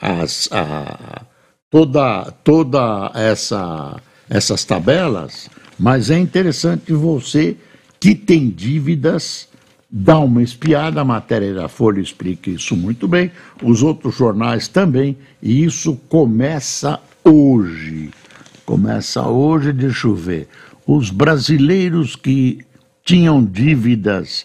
as, 0.00 0.48
a, 0.52 1.22
toda, 1.68 2.30
toda 2.44 3.10
essa, 3.12 4.00
essas 4.30 4.64
tabelas, 4.64 5.50
mas 5.76 6.10
é 6.10 6.18
interessante 6.20 6.92
você 6.92 7.56
que 7.98 8.14
tem 8.14 8.48
dívidas 8.48 9.48
dá 9.90 10.20
uma 10.20 10.44
espiada, 10.44 11.00
a 11.00 11.04
matéria 11.04 11.52
da 11.52 11.66
Folha 11.66 12.00
explica 12.00 12.48
isso 12.48 12.76
muito 12.76 13.08
bem, 13.08 13.32
os 13.64 13.82
outros 13.82 14.14
jornais 14.14 14.68
também, 14.68 15.18
e 15.42 15.64
isso 15.64 15.96
começa 16.08 17.00
hoje. 17.24 18.10
Começa 18.64 19.26
hoje, 19.26 19.72
deixa 19.72 20.06
eu 20.06 20.14
ver. 20.14 20.46
Os 20.86 21.10
brasileiros 21.10 22.14
que 22.14 22.64
tinham 23.04 23.44
dívidas 23.44 24.44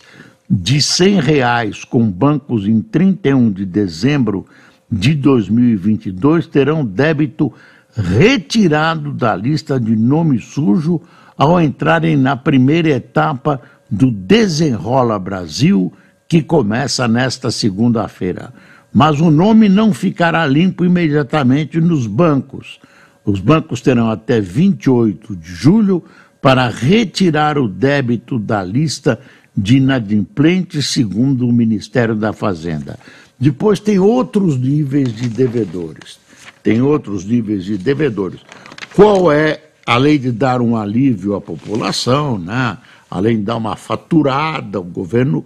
de 0.49 0.81
100 0.81 1.19
reais 1.19 1.83
com 1.83 2.09
bancos 2.09 2.67
em 2.67 2.81
31 2.81 3.51
de 3.51 3.65
dezembro 3.65 4.45
de 4.89 5.13
2022 5.13 6.47
terão 6.47 6.85
débito 6.85 7.51
retirado 7.93 9.11
da 9.11 9.35
lista 9.35 9.79
de 9.79 9.95
nome 9.95 10.39
sujo 10.39 11.01
ao 11.37 11.59
entrarem 11.61 12.15
na 12.15 12.35
primeira 12.35 12.89
etapa 12.89 13.61
do 13.89 14.09
Desenrola 14.11 15.19
Brasil, 15.19 15.93
que 16.27 16.41
começa 16.41 17.07
nesta 17.07 17.51
segunda-feira. 17.51 18.53
Mas 18.93 19.19
o 19.19 19.29
nome 19.29 19.69
não 19.69 19.93
ficará 19.93 20.45
limpo 20.45 20.83
imediatamente 20.83 21.79
nos 21.79 22.07
bancos. 22.07 22.79
Os 23.23 23.39
bancos 23.39 23.81
terão 23.81 24.09
até 24.09 24.39
28 24.39 25.35
de 25.35 25.53
julho 25.53 26.03
para 26.41 26.69
retirar 26.69 27.57
o 27.57 27.67
débito 27.67 28.37
da 28.37 28.63
lista 28.63 29.19
de 29.55 29.77
inadimplentes, 29.77 30.87
segundo 30.87 31.47
o 31.47 31.53
Ministério 31.53 32.15
da 32.15 32.31
Fazenda. 32.31 32.99
Depois 33.39 33.79
tem 33.79 33.99
outros 33.99 34.57
níveis 34.57 35.13
de 35.13 35.27
devedores. 35.27 36.19
Tem 36.61 36.81
outros 36.81 37.25
níveis 37.25 37.65
de 37.65 37.77
devedores. 37.77 38.41
Qual 38.95 39.31
é, 39.31 39.61
além 39.85 40.19
de 40.19 40.31
dar 40.31 40.61
um 40.61 40.75
alívio 40.75 41.35
à 41.35 41.41
população, 41.41 42.37
né? 42.37 42.77
além 43.09 43.37
de 43.37 43.43
dar 43.43 43.57
uma 43.57 43.75
faturada, 43.75 44.79
o 44.79 44.83
governo 44.83 45.45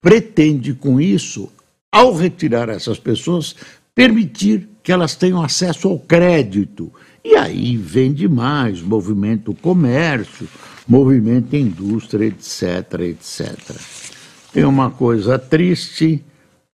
pretende 0.00 0.72
com 0.72 1.00
isso, 1.00 1.50
ao 1.92 2.14
retirar 2.14 2.68
essas 2.68 2.98
pessoas, 2.98 3.54
permitir 3.94 4.69
que 4.90 4.94
elas 4.94 5.14
tenham 5.14 5.40
acesso 5.40 5.86
ao 5.86 6.00
crédito. 6.00 6.92
E 7.24 7.36
aí 7.36 7.76
vende 7.76 8.26
mais, 8.28 8.82
movimento 8.82 9.54
comércio, 9.54 10.48
movimento 10.88 11.54
indústria, 11.54 12.26
etc, 12.26 12.98
etc. 13.02 13.56
Tem 14.52 14.64
uma 14.64 14.90
coisa 14.90 15.38
triste, 15.38 16.24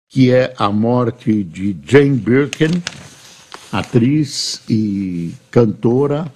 que 0.08 0.32
é 0.32 0.54
a 0.58 0.72
morte 0.72 1.44
de 1.44 1.76
Jane 1.86 2.16
Birkin, 2.16 2.82
atriz 3.70 4.62
e 4.70 5.34
cantora 5.52 6.32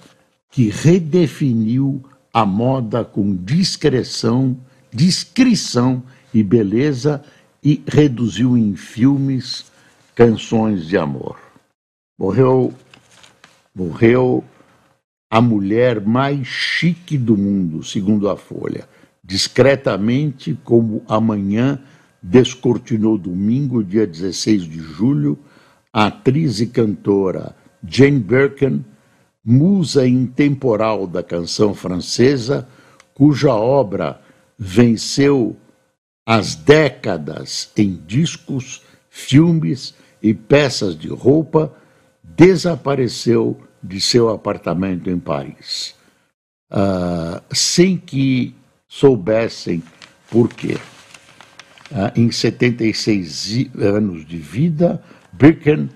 que 0.50 0.68
redefiniu 0.68 2.04
a 2.30 2.44
moda 2.44 3.06
com 3.06 3.34
discreção, 3.34 4.54
discrição 4.92 6.02
e 6.34 6.42
beleza 6.42 7.24
e 7.64 7.82
reduziu 7.86 8.54
em 8.54 8.76
filmes 8.76 9.64
canções 10.14 10.86
de 10.86 10.98
amor. 10.98 11.49
Morreu, 12.20 12.74
morreu 13.74 14.44
a 15.30 15.40
mulher 15.40 16.02
mais 16.02 16.46
chique 16.46 17.16
do 17.16 17.34
mundo, 17.34 17.82
segundo 17.82 18.28
a 18.28 18.36
Folha. 18.36 18.86
Discretamente, 19.24 20.54
como 20.62 21.02
amanhã 21.08 21.80
descortinou 22.22 23.16
domingo, 23.16 23.82
dia 23.82 24.06
16 24.06 24.64
de 24.64 24.80
julho, 24.80 25.38
a 25.90 26.08
atriz 26.08 26.60
e 26.60 26.66
cantora 26.66 27.56
Jane 27.82 28.20
Birkin 28.20 28.84
musa 29.42 30.06
intemporal 30.06 31.06
da 31.06 31.22
canção 31.22 31.74
francesa, 31.74 32.68
cuja 33.14 33.54
obra 33.54 34.20
venceu 34.58 35.56
as 36.26 36.54
décadas 36.54 37.70
em 37.74 37.98
discos, 38.06 38.82
filmes 39.08 39.94
e 40.22 40.34
peças 40.34 40.94
de 40.94 41.08
roupa, 41.08 41.74
desapareceu 42.36 43.60
de 43.82 44.00
seu 44.00 44.28
apartamento 44.28 45.10
em 45.10 45.18
Paris, 45.18 45.94
uh, 46.70 47.42
sem 47.52 47.96
que 47.96 48.54
soubessem 48.88 49.82
por 50.30 50.48
quê. 50.48 50.76
Uh, 51.90 52.12
em 52.14 52.30
76 52.30 53.68
anos 53.78 54.24
de 54.24 54.36
vida, 54.36 55.02
Birken 55.32 55.88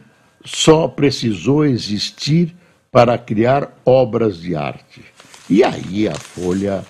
só 0.44 0.88
precisou 0.88 1.64
existir 1.64 2.54
para 2.90 3.16
criar 3.18 3.72
obras 3.84 4.40
de 4.40 4.56
arte. 4.56 5.04
E 5.48 5.62
aí 5.62 6.08
a 6.08 6.14
Folha 6.14 6.84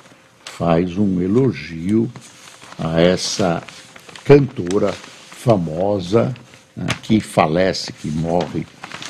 faz 0.45 0.97
um 0.97 1.21
elogio 1.21 2.11
a 2.79 3.01
essa 3.01 3.63
cantora 4.25 4.93
famosa 4.93 6.35
né, 6.77 6.87
que 7.03 7.21
falece, 7.21 7.93
que 7.93 8.09
morre 8.09 8.67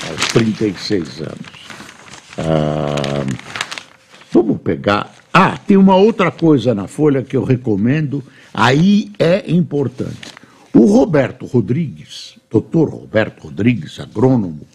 aos 0.08 0.28
36 0.28 1.20
anos. 1.20 1.64
Ah, 2.38 3.24
vamos 4.32 4.60
pegar. 4.60 5.14
Ah, 5.32 5.56
tem 5.56 5.76
uma 5.76 5.96
outra 5.96 6.30
coisa 6.30 6.74
na 6.74 6.86
Folha 6.86 7.22
que 7.22 7.36
eu 7.36 7.44
recomendo, 7.44 8.22
aí 8.52 9.10
é 9.18 9.50
importante. 9.50 10.34
O 10.72 10.86
Roberto 10.86 11.46
Rodrigues, 11.46 12.36
doutor 12.50 12.88
Roberto 12.88 13.44
Rodrigues, 13.44 13.98
agrônomo, 14.00 14.66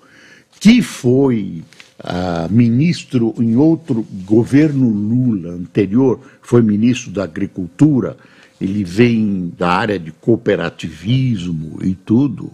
que 0.60 0.82
foi 0.82 1.64
ah, 2.02 2.48
ministro 2.50 3.34
em 3.38 3.56
outro 3.56 4.06
governo 4.26 4.90
Lula 4.90 5.52
anterior, 5.52 6.20
foi 6.42 6.62
ministro 6.62 7.12
da 7.12 7.24
Agricultura, 7.24 8.18
ele 8.60 8.84
vem 8.84 9.54
da 9.58 9.72
área 9.72 10.00
de 10.00 10.12
cooperativismo 10.12 11.80
e 11.82 11.94
tudo. 11.94 12.52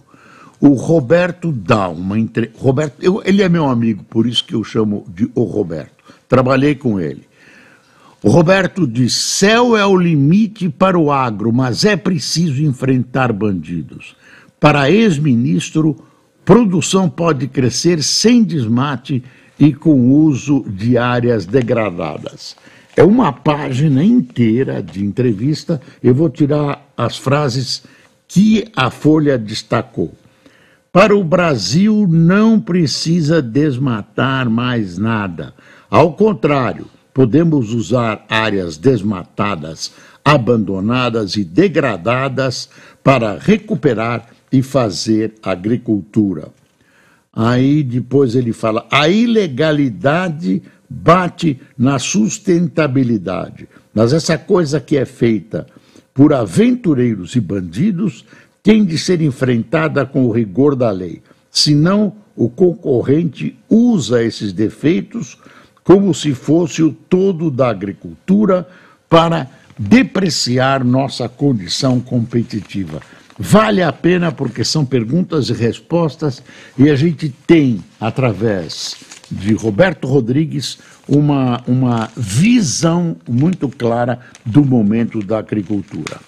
O 0.60 0.68
Roberto 0.74 1.52
dá 1.52 1.88
uma 1.88 2.18
entrevista. 2.18 2.58
Roberto, 2.62 2.94
eu, 3.00 3.22
ele 3.24 3.42
é 3.42 3.48
meu 3.48 3.66
amigo, 3.66 4.04
por 4.04 4.26
isso 4.26 4.44
que 4.44 4.54
eu 4.54 4.64
chamo 4.64 5.04
de 5.08 5.30
o 5.34 5.44
Roberto. 5.44 5.92
Trabalhei 6.28 6.74
com 6.74 6.98
ele. 6.98 7.26
O 8.22 8.30
Roberto 8.30 8.86
diz: 8.86 9.14
céu 9.14 9.76
é 9.76 9.84
o 9.84 9.96
limite 9.96 10.68
para 10.68 10.98
o 10.98 11.12
agro, 11.12 11.52
mas 11.52 11.84
é 11.84 11.96
preciso 11.96 12.62
enfrentar 12.62 13.32
bandidos. 13.32 14.16
Para 14.58 14.90
ex-ministro, 14.90 15.96
produção 16.44 17.08
pode 17.10 17.46
crescer 17.46 18.02
sem 18.02 18.42
desmate 18.42 19.22
e 19.58 19.72
com 19.72 20.10
uso 20.10 20.64
de 20.68 20.96
áreas 20.96 21.44
degradadas. 21.44 22.56
É 22.96 23.04
uma 23.04 23.32
página 23.32 24.02
inteira 24.02 24.82
de 24.82 25.04
entrevista. 25.04 25.80
Eu 26.02 26.14
vou 26.14 26.30
tirar 26.30 26.90
as 26.96 27.18
frases 27.18 27.82
que 28.26 28.64
a 28.74 28.90
Folha 28.90 29.36
destacou. 29.36 30.12
Para 30.96 31.14
o 31.14 31.22
Brasil 31.22 32.06
não 32.08 32.58
precisa 32.58 33.42
desmatar 33.42 34.48
mais 34.48 34.96
nada. 34.96 35.52
Ao 35.90 36.14
contrário, 36.14 36.86
podemos 37.12 37.74
usar 37.74 38.24
áreas 38.30 38.78
desmatadas, 38.78 39.92
abandonadas 40.24 41.36
e 41.36 41.44
degradadas 41.44 42.70
para 43.04 43.36
recuperar 43.38 44.26
e 44.50 44.62
fazer 44.62 45.34
agricultura. 45.42 46.48
Aí 47.30 47.82
depois 47.82 48.34
ele 48.34 48.54
fala: 48.54 48.86
a 48.90 49.06
ilegalidade 49.06 50.62
bate 50.88 51.60
na 51.76 51.98
sustentabilidade. 51.98 53.68
Mas 53.92 54.14
essa 54.14 54.38
coisa 54.38 54.80
que 54.80 54.96
é 54.96 55.04
feita 55.04 55.66
por 56.14 56.32
aventureiros 56.32 57.36
e 57.36 57.40
bandidos 57.40 58.24
tem 58.66 58.84
de 58.84 58.98
ser 58.98 59.22
enfrentada 59.22 60.04
com 60.04 60.24
o 60.24 60.32
rigor 60.32 60.74
da 60.74 60.90
lei. 60.90 61.22
Senão, 61.52 62.14
o 62.34 62.48
concorrente 62.48 63.56
usa 63.70 64.24
esses 64.24 64.52
defeitos 64.52 65.38
como 65.84 66.12
se 66.12 66.34
fosse 66.34 66.82
o 66.82 66.90
todo 66.90 67.48
da 67.48 67.68
agricultura 67.68 68.68
para 69.08 69.48
depreciar 69.78 70.82
nossa 70.82 71.28
condição 71.28 72.00
competitiva. 72.00 73.00
Vale 73.38 73.84
a 73.84 73.92
pena 73.92 74.32
porque 74.32 74.64
são 74.64 74.84
perguntas 74.84 75.48
e 75.48 75.52
respostas 75.52 76.42
e 76.76 76.90
a 76.90 76.96
gente 76.96 77.32
tem, 77.46 77.84
através 78.00 78.96
de 79.30 79.54
Roberto 79.54 80.08
Rodrigues, 80.08 80.78
uma, 81.06 81.62
uma 81.68 82.10
visão 82.16 83.16
muito 83.28 83.68
clara 83.68 84.18
do 84.44 84.64
momento 84.64 85.22
da 85.22 85.38
agricultura. 85.38 86.18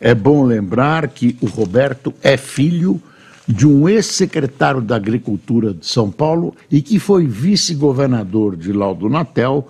É 0.00 0.14
bom 0.14 0.44
lembrar 0.44 1.08
que 1.08 1.36
o 1.40 1.46
Roberto 1.46 2.12
é 2.22 2.36
filho 2.36 3.00
de 3.48 3.66
um 3.66 3.88
ex-secretário 3.88 4.80
da 4.80 4.96
Agricultura 4.96 5.72
de 5.72 5.86
São 5.86 6.10
Paulo 6.10 6.54
e 6.70 6.82
que 6.82 6.98
foi 6.98 7.26
vice-governador 7.26 8.56
de 8.56 8.72
Laudo 8.72 9.08
Natel, 9.08 9.66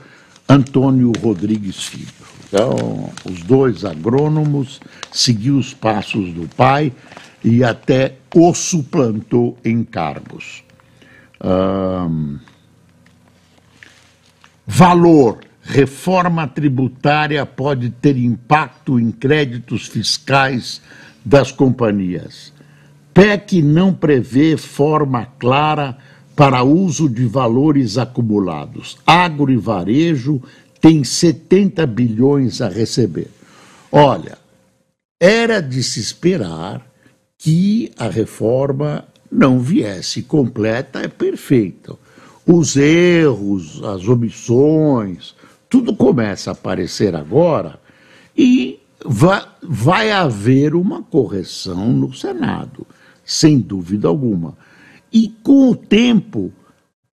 Antônio 0.48 1.12
Rodrigues 1.22 1.84
Filho. 1.84 2.06
Então, 2.48 3.10
os 3.24 3.42
dois 3.42 3.84
agrônomos 3.84 4.80
seguiu 5.12 5.58
os 5.58 5.74
passos 5.74 6.32
do 6.32 6.48
pai 6.56 6.92
e 7.44 7.62
até 7.62 8.14
o 8.34 8.54
suplantou 8.54 9.58
em 9.64 9.84
cargos. 9.84 10.64
Um, 11.42 12.38
valor 14.66 15.40
reforma 15.66 16.46
tributária 16.46 17.44
pode 17.44 17.90
ter 17.90 18.16
impacto 18.16 19.00
em 19.00 19.10
créditos 19.10 19.86
fiscais 19.88 20.80
das 21.24 21.50
companhias. 21.50 22.52
PEC 23.12 23.62
não 23.62 23.92
prevê 23.92 24.56
forma 24.56 25.26
clara 25.38 25.98
para 26.36 26.62
uso 26.62 27.08
de 27.08 27.26
valores 27.26 27.98
acumulados. 27.98 28.96
Agro 29.04 29.50
e 29.50 29.56
varejo 29.56 30.40
têm 30.80 31.02
70 31.02 31.84
bilhões 31.86 32.60
a 32.60 32.68
receber. 32.68 33.28
Olha, 33.90 34.38
era 35.18 35.60
de 35.60 35.82
se 35.82 35.98
esperar 35.98 36.86
que 37.38 37.90
a 37.98 38.08
reforma 38.08 39.04
não 39.32 39.58
viesse 39.58 40.22
completa, 40.22 41.00
é 41.00 41.08
perfeito. 41.08 41.98
Os 42.46 42.76
erros, 42.76 43.82
as 43.82 44.06
omissões, 44.06 45.34
tudo 45.68 45.94
começa 45.94 46.50
a 46.50 46.52
aparecer 46.52 47.14
agora 47.14 47.80
e 48.36 48.78
vai, 49.04 49.44
vai 49.62 50.10
haver 50.10 50.74
uma 50.74 51.02
correção 51.02 51.92
no 51.92 52.12
Senado, 52.14 52.86
sem 53.24 53.58
dúvida 53.58 54.08
alguma. 54.08 54.56
E 55.12 55.28
com 55.42 55.70
o 55.70 55.76
tempo, 55.76 56.52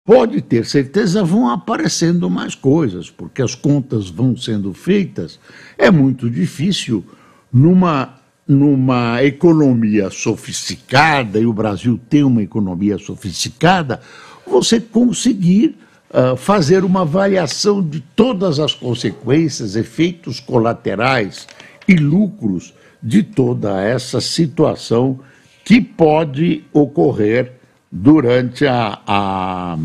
pode 0.06 0.42
ter 0.42 0.66
certeza, 0.66 1.24
vão 1.24 1.50
aparecendo 1.50 2.30
mais 2.30 2.56
coisas, 2.56 3.10
porque 3.10 3.42
as 3.42 3.56
contas 3.56 4.10
vão 4.10 4.36
sendo 4.36 4.74
feitas. 4.74 5.39
É 5.78 5.89
muito 5.89 6.30
difícil 6.30 7.04
numa 7.52 8.20
numa 8.46 9.24
economia 9.24 10.10
sofisticada, 10.10 11.39
e 11.39 11.46
o 11.46 11.54
Brasil 11.54 11.98
tem 12.10 12.24
uma 12.24 12.44
economia 12.44 12.98
sofisticada, 12.98 14.02
você 14.46 14.82
conseguir 14.82 15.78
uh, 16.13 16.38
fazer 16.38 16.86
uma 16.86 17.02
avaliação 17.02 17.82
de 17.82 17.99
todas 17.99 18.60
as 18.60 18.73
consequências, 18.73 19.76
efeitos 19.76 20.39
colaterais 20.39 21.47
e 21.88 21.95
lucros 21.95 22.73
de 23.02 23.23
toda 23.23 23.82
essa 23.82 24.21
situação 24.21 25.19
que 25.65 25.82
pode 25.82 26.63
ocorrer 26.71 27.54
durante 27.91 28.65
a, 28.65 28.99
a 29.06 29.78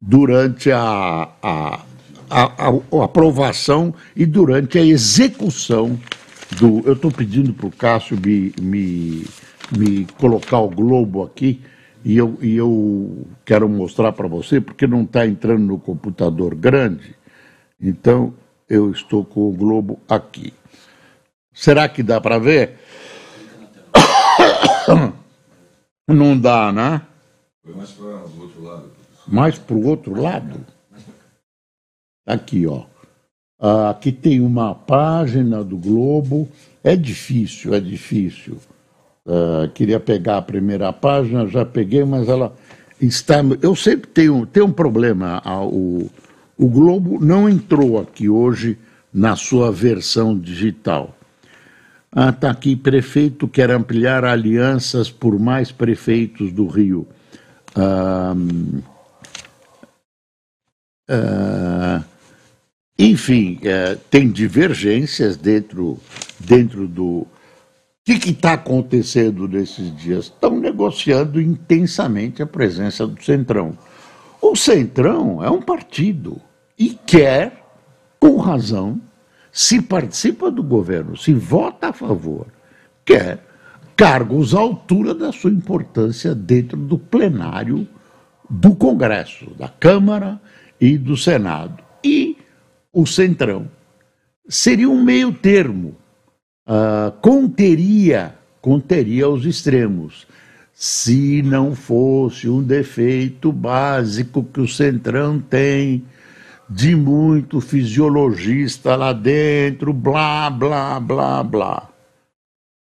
durante 0.00 0.70
a, 0.70 1.28
a, 1.42 1.80
a, 2.30 2.68
a, 2.68 3.04
aprovação 3.04 3.94
e 4.14 4.26
durante 4.26 4.78
a 4.78 4.84
execução 4.84 5.98
do. 6.58 6.82
Eu 6.86 6.92
estou 6.92 7.10
pedindo 7.10 7.52
para 7.52 7.66
o 7.66 7.70
Cássio 7.70 8.18
me, 8.24 8.52
me, 8.60 9.24
me 9.76 10.06
colocar 10.18 10.60
o 10.60 10.68
globo 10.68 11.22
aqui 11.22 11.60
e 12.04 12.16
eu, 12.16 12.38
e 12.40 12.56
eu 12.56 13.26
quero 13.44 13.68
mostrar 13.68 14.12
para 14.12 14.28
você, 14.28 14.60
porque 14.60 14.86
não 14.86 15.02
está 15.02 15.26
entrando 15.26 15.64
no 15.64 15.78
computador 15.78 16.54
grande, 16.54 17.14
então 17.80 18.34
eu 18.68 18.90
estou 18.90 19.24
com 19.24 19.48
o 19.48 19.52
globo 19.52 19.98
aqui. 20.08 20.52
Será 21.52 21.88
que 21.88 22.02
dá 22.02 22.20
para 22.20 22.38
ver? 22.38 22.78
Não 26.06 26.38
dá, 26.38 26.72
né? 26.72 27.02
Foi 27.62 27.74
mais 27.74 27.90
para 27.90 28.04
o 28.04 28.40
outro 28.40 28.62
lado. 28.62 28.90
Mais 29.26 29.58
para 29.58 29.76
o 29.76 29.86
outro 29.86 30.22
lado? 30.22 30.66
Aqui, 32.26 32.66
ó. 32.66 32.84
Ah, 33.58 33.90
aqui 33.90 34.12
tem 34.12 34.40
uma 34.40 34.74
página 34.74 35.64
do 35.64 35.76
Globo. 35.76 36.48
É 36.84 36.94
difícil, 36.94 37.74
é 37.74 37.80
difícil. 37.80 38.58
Uh, 39.28 39.68
queria 39.74 40.00
pegar 40.00 40.38
a 40.38 40.42
primeira 40.42 40.90
página, 40.90 41.46
já 41.46 41.62
peguei, 41.62 42.02
mas 42.02 42.28
ela 42.28 42.56
está. 42.98 43.36
Eu 43.60 43.76
sempre 43.76 44.08
tenho, 44.08 44.46
tenho 44.46 44.64
um 44.64 44.72
problema. 44.72 45.42
O, 45.66 46.10
o 46.56 46.66
Globo 46.66 47.22
não 47.22 47.46
entrou 47.46 48.00
aqui 48.00 48.26
hoje 48.26 48.78
na 49.12 49.36
sua 49.36 49.70
versão 49.70 50.36
digital. 50.38 51.14
Ah, 52.10 52.30
está 52.30 52.50
aqui, 52.50 52.74
prefeito 52.74 53.46
quer 53.46 53.70
ampliar 53.70 54.24
alianças 54.24 55.10
por 55.10 55.38
mais 55.38 55.70
prefeitos 55.70 56.50
do 56.50 56.66
Rio. 56.66 57.06
Ah, 57.76 58.34
ah, 61.10 62.02
enfim, 62.98 63.60
eh, 63.62 63.96
tem 64.10 64.28
divergências 64.28 65.36
dentro, 65.36 65.98
dentro 66.40 66.88
do, 66.88 67.26
que 68.16 68.30
está 68.30 68.52
acontecendo 68.52 69.48
nesses 69.48 69.94
dias? 69.96 70.26
Estão 70.26 70.58
negociando 70.58 71.40
intensamente 71.40 72.42
a 72.42 72.46
presença 72.46 73.06
do 73.06 73.22
Centrão. 73.22 73.76
O 74.40 74.54
Centrão 74.54 75.42
é 75.42 75.50
um 75.50 75.60
partido 75.60 76.40
e 76.78 76.90
quer, 76.90 77.64
com 78.20 78.36
razão, 78.36 79.00
se 79.50 79.82
participa 79.82 80.50
do 80.50 80.62
governo, 80.62 81.16
se 81.16 81.34
vota 81.34 81.88
a 81.88 81.92
favor, 81.92 82.46
que 83.04 83.14
é 83.14 83.38
cargos 83.96 84.54
à 84.54 84.60
altura 84.60 85.12
da 85.12 85.32
sua 85.32 85.50
importância 85.50 86.34
dentro 86.34 86.76
do 86.78 86.96
plenário 86.96 87.86
do 88.48 88.74
Congresso, 88.76 89.52
da 89.58 89.68
Câmara 89.68 90.40
e 90.80 90.96
do 90.96 91.16
Senado. 91.16 91.82
E 92.04 92.36
o 92.92 93.04
Centrão 93.04 93.68
seria 94.48 94.88
um 94.88 95.02
meio 95.02 95.32
termo, 95.32 95.96
uh, 96.68 97.10
conteria, 97.20 98.34
conteria 98.60 99.28
os 99.28 99.46
extremos, 99.46 100.26
se 100.72 101.42
não 101.42 101.74
fosse 101.74 102.48
um 102.48 102.62
defeito 102.62 103.50
básico 103.50 104.44
que 104.44 104.60
o 104.60 104.68
Centrão 104.68 105.40
tem 105.40 106.04
de 106.70 106.94
muito 106.94 107.60
fisiologista 107.60 108.94
lá 108.94 109.12
dentro, 109.12 109.92
blá, 109.92 110.50
blá, 110.50 111.00
blá, 111.00 111.42
blá. 111.42 111.88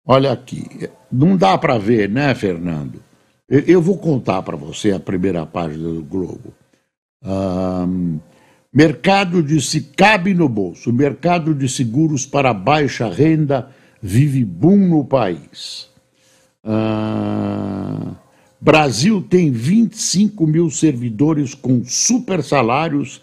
Olha 0.06 0.32
aqui, 0.32 0.88
não 1.10 1.36
dá 1.36 1.56
para 1.56 1.78
ver, 1.78 2.08
né, 2.08 2.34
Fernando? 2.34 3.02
Eu 3.48 3.82
vou 3.82 3.98
contar 3.98 4.42
para 4.42 4.56
você 4.56 4.92
a 4.92 5.00
primeira 5.00 5.44
página 5.44 5.88
do 5.88 6.04
Globo. 6.04 6.54
Um, 7.24 8.20
mercado 8.72 9.42
de 9.42 9.60
se 9.60 9.80
cabe 9.80 10.34
no 10.34 10.48
bolso. 10.48 10.92
Mercado 10.92 11.54
de 11.54 11.68
seguros 11.68 12.26
para 12.26 12.54
baixa 12.54 13.08
renda 13.08 13.70
vive 14.02 14.44
boom 14.44 14.88
no 14.88 15.04
país. 15.04 15.88
Uh, 16.64 18.14
Brasil 18.60 19.22
tem 19.22 19.50
25 19.50 20.46
mil 20.46 20.70
servidores 20.70 21.54
com 21.54 21.82
super 21.84 22.42
salários 22.42 23.22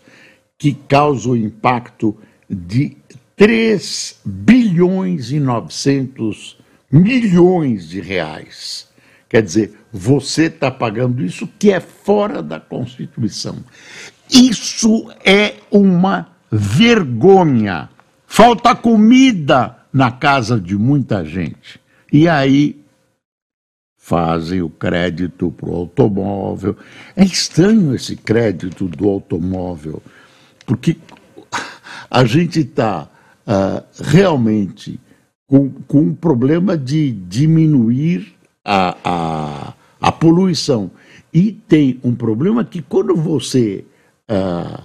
que 0.58 0.74
causam 0.74 1.36
impacto 1.36 2.18
de 2.50 2.98
3 3.36 4.20
bilhões 4.26 5.32
e 5.32 5.40
900 5.40 6.58
milhões 6.92 7.90
de 7.90 8.02
reais. 8.02 8.88
Quer 9.30 9.44
dizer, 9.44 9.74
você 9.92 10.46
está 10.46 10.72
pagando 10.72 11.24
isso 11.24 11.48
que 11.60 11.72
é 11.72 11.80
fora 11.80 12.42
da 12.42 12.60
Constituição. 12.60 13.58
Isso 14.32 15.10
é 15.24 15.56
uma 15.72 16.28
vergonha. 16.52 17.90
Falta 18.26 18.76
comida 18.76 19.78
na 19.92 20.12
casa 20.12 20.60
de 20.60 20.78
muita 20.78 21.24
gente. 21.26 21.80
E 22.12 22.28
aí 22.28 22.80
fazem 23.98 24.62
o 24.62 24.70
crédito 24.70 25.52
para 25.52 25.70
o 25.70 25.76
automóvel. 25.76 26.78
É 27.16 27.26
estranho 27.26 27.94
esse 27.94 28.16
crédito 28.16 28.88
do 28.88 29.10
automóvel, 29.10 30.02
porque 30.66 30.98
a 32.10 32.24
gente 32.24 32.62
está 32.62 33.04
uh, 33.04 33.08
ah, 33.46 33.84
realmente 34.02 35.00
com, 35.46 35.70
com 35.88 36.00
um 36.02 36.14
problema 36.14 36.78
de 36.78 37.12
diminuir 37.12 38.34
a, 38.64 38.98
a, 39.04 39.74
a 40.00 40.12
poluição. 40.12 40.92
E 41.34 41.52
tem 41.52 42.00
um 42.04 42.16
problema 42.16 42.64
que 42.64 42.82
quando 42.82 43.16
você 43.16 43.84
uh, 44.30 44.84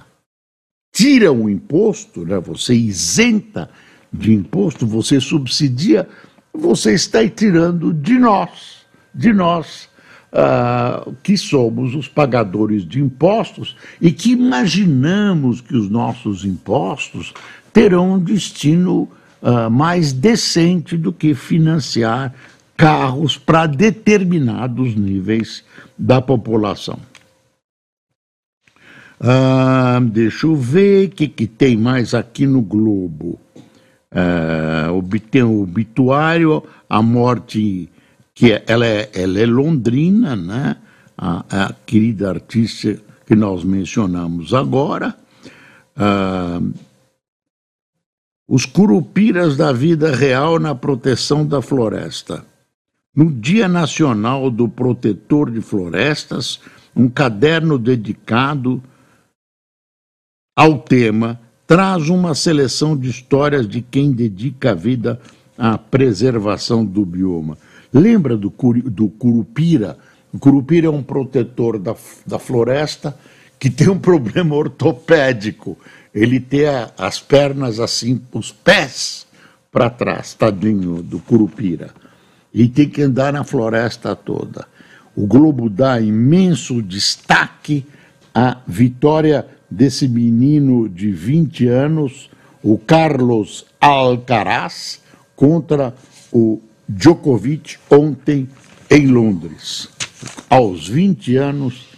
tira 0.92 1.32
um 1.32 1.48
imposto, 1.48 2.24
né, 2.24 2.38
você 2.38 2.74
isenta 2.74 3.70
de 4.12 4.32
imposto, 4.32 4.86
você 4.86 5.20
subsidia, 5.20 6.08
você 6.52 6.92
está 6.92 7.26
tirando 7.28 7.92
de 7.92 8.18
nós, 8.18 8.84
de 9.14 9.32
nós, 9.32 9.88
uh, 10.32 11.14
que 11.22 11.36
somos 11.36 11.94
os 11.94 12.08
pagadores 12.08 12.86
de 12.86 13.00
impostos 13.00 13.76
e 14.00 14.12
que 14.12 14.32
imaginamos 14.32 15.60
que 15.60 15.76
os 15.76 15.88
nossos 15.88 16.44
impostos 16.44 17.32
terão 17.72 18.14
um 18.14 18.18
destino 18.18 19.08
uh, 19.40 19.70
mais 19.70 20.12
decente 20.12 20.96
do 20.96 21.12
que 21.12 21.34
financiar 21.34 22.34
carros 22.76 23.36
para 23.36 23.66
determinados 23.66 24.94
níveis 24.94 25.64
da 25.96 26.20
população. 26.20 26.98
Ah, 29.24 30.00
deixa 30.02 30.48
eu 30.48 30.56
ver 30.56 31.06
o 31.06 31.10
que, 31.10 31.28
que 31.28 31.46
tem 31.46 31.76
mais 31.76 32.12
aqui 32.12 32.44
no 32.44 32.60
Globo. 32.60 33.38
Ah, 34.10 34.88
tem 35.30 35.44
o 35.44 35.62
obituário, 35.62 36.60
a 36.90 37.00
morte, 37.00 37.88
que 38.34 38.52
é, 38.52 38.64
ela, 38.66 38.84
é, 38.84 39.08
ela 39.14 39.38
é 39.38 39.46
londrina, 39.46 40.34
né? 40.34 40.76
A, 41.16 41.44
a 41.66 41.72
querida 41.86 42.30
artista 42.30 42.98
que 43.24 43.36
nós 43.36 43.62
mencionamos 43.62 44.52
agora. 44.52 45.14
Ah, 45.96 46.60
os 48.48 48.66
curupiras 48.66 49.56
da 49.56 49.72
vida 49.72 50.16
real 50.16 50.58
na 50.58 50.74
proteção 50.74 51.46
da 51.46 51.62
floresta. 51.62 52.44
No 53.14 53.30
Dia 53.30 53.68
Nacional 53.68 54.50
do 54.50 54.68
Protetor 54.68 55.48
de 55.48 55.60
Florestas, 55.60 56.58
um 56.94 57.08
caderno 57.08 57.78
dedicado 57.78 58.82
ao 60.54 60.78
tema 60.78 61.40
traz 61.66 62.08
uma 62.08 62.34
seleção 62.34 62.96
de 62.96 63.08
histórias 63.08 63.66
de 63.66 63.80
quem 63.80 64.12
dedica 64.12 64.72
a 64.72 64.74
vida 64.74 65.20
à 65.56 65.78
preservação 65.78 66.84
do 66.84 67.04
bioma. 67.04 67.56
Lembra 67.92 68.36
do, 68.36 68.52
do 68.86 69.08
curupira? 69.08 69.96
O 70.32 70.38
curupira 70.38 70.86
é 70.86 70.90
um 70.90 71.02
protetor 71.02 71.78
da, 71.78 71.94
da 72.26 72.38
floresta 72.38 73.16
que 73.58 73.70
tem 73.70 73.88
um 73.88 73.98
problema 74.00 74.54
ortopédico. 74.54 75.78
Ele 76.14 76.38
tem 76.38 76.64
as 76.98 77.20
pernas 77.20 77.80
assim, 77.80 78.20
os 78.32 78.52
pés 78.52 79.26
para 79.70 79.88
trás, 79.88 80.34
tadinho 80.34 81.02
do 81.02 81.18
curupira 81.18 81.90
e 82.52 82.68
tem 82.68 82.88
que 82.88 83.02
andar 83.02 83.32
na 83.32 83.44
floresta 83.44 84.14
toda. 84.14 84.66
O 85.16 85.26
Globo 85.26 85.70
dá 85.70 86.00
imenso 86.00 86.82
destaque 86.82 87.86
à 88.34 88.58
vitória 88.66 89.46
desse 89.72 90.06
menino 90.06 90.88
de 90.88 91.10
20 91.10 91.66
anos, 91.66 92.30
o 92.62 92.76
Carlos 92.76 93.64
Alcaraz, 93.80 95.02
contra 95.34 95.94
o 96.30 96.60
Djokovic 96.88 97.78
ontem 97.90 98.48
em 98.90 99.06
Londres. 99.06 99.88
Aos 100.48 100.86
20 100.86 101.36
anos, 101.36 101.88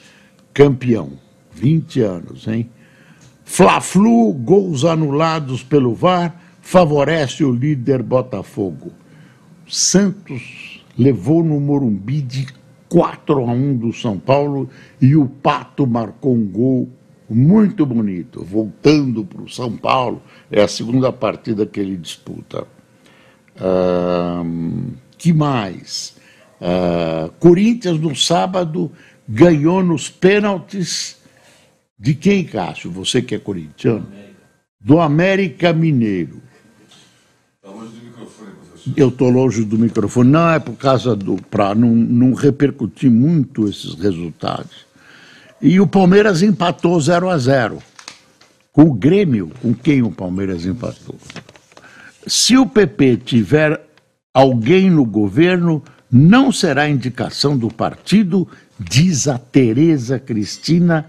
campeão. 0.52 1.12
20 1.52 2.00
anos, 2.00 2.46
hein? 2.46 2.70
Fla-Flu, 3.44 4.32
gols 4.32 4.84
anulados 4.84 5.62
pelo 5.62 5.94
VAR, 5.94 6.40
favorece 6.60 7.44
o 7.44 7.52
líder 7.52 8.02
Botafogo. 8.02 8.92
Santos 9.68 10.84
levou 10.96 11.44
no 11.44 11.60
Morumbi 11.60 12.22
de 12.22 12.46
4 12.88 13.40
a 13.40 13.52
1 13.52 13.76
do 13.76 13.92
São 13.92 14.18
Paulo 14.18 14.68
e 15.00 15.16
o 15.16 15.26
Pato 15.26 15.86
marcou 15.86 16.34
um 16.34 16.46
gol 16.46 16.88
muito 17.28 17.86
bonito, 17.86 18.44
voltando 18.44 19.24
para 19.24 19.42
o 19.42 19.48
São 19.48 19.76
Paulo. 19.76 20.22
É 20.50 20.62
a 20.62 20.68
segunda 20.68 21.12
partida 21.12 21.66
que 21.66 21.80
ele 21.80 21.96
disputa. 21.96 22.66
que 25.16 25.32
mais? 25.32 26.16
Corinthians 27.38 27.98
no 27.98 28.14
sábado 28.14 28.90
ganhou 29.28 29.82
nos 29.82 30.08
pênaltis 30.08 31.18
de 31.98 32.14
quem, 32.14 32.44
Cássio? 32.44 32.90
Você 32.90 33.22
que 33.22 33.34
é 33.34 33.38
corintiano? 33.38 34.06
Do 34.80 35.00
América 35.00 35.72
Mineiro. 35.72 36.42
Eu 38.94 39.08
estou 39.08 39.30
longe 39.30 39.64
do 39.64 39.78
microfone. 39.78 40.30
Não 40.30 40.50
é 40.50 40.58
por 40.58 40.76
causa 40.76 41.16
do. 41.16 41.36
para 41.36 41.74
não, 41.74 41.88
não 41.88 42.34
repercutir 42.34 43.10
muito 43.10 43.66
esses 43.66 43.94
resultados. 43.94 44.83
E 45.64 45.80
o 45.80 45.86
Palmeiras 45.86 46.42
empatou 46.42 47.00
0 47.00 47.30
a 47.30 47.38
0 47.38 47.78
com 48.70 48.82
o 48.82 48.92
Grêmio, 48.92 49.50
com 49.62 49.72
quem 49.72 50.02
o 50.02 50.10
Palmeiras 50.10 50.66
empatou. 50.66 51.16
Se 52.26 52.58
o 52.58 52.66
PP 52.66 53.16
tiver 53.24 53.80
alguém 54.34 54.90
no 54.90 55.06
governo, 55.06 55.82
não 56.12 56.52
será 56.52 56.86
indicação 56.86 57.56
do 57.56 57.68
partido, 57.68 58.46
diz 58.78 59.26
a 59.26 59.38
Tereza 59.38 60.18
Cristina, 60.18 61.06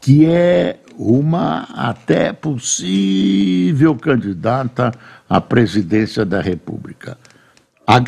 que 0.00 0.24
é 0.24 0.78
uma 0.96 1.64
até 1.74 2.32
possível 2.32 3.94
candidata 3.96 4.92
à 5.28 5.42
presidência 5.42 6.24
da 6.24 6.40
República. 6.40 7.18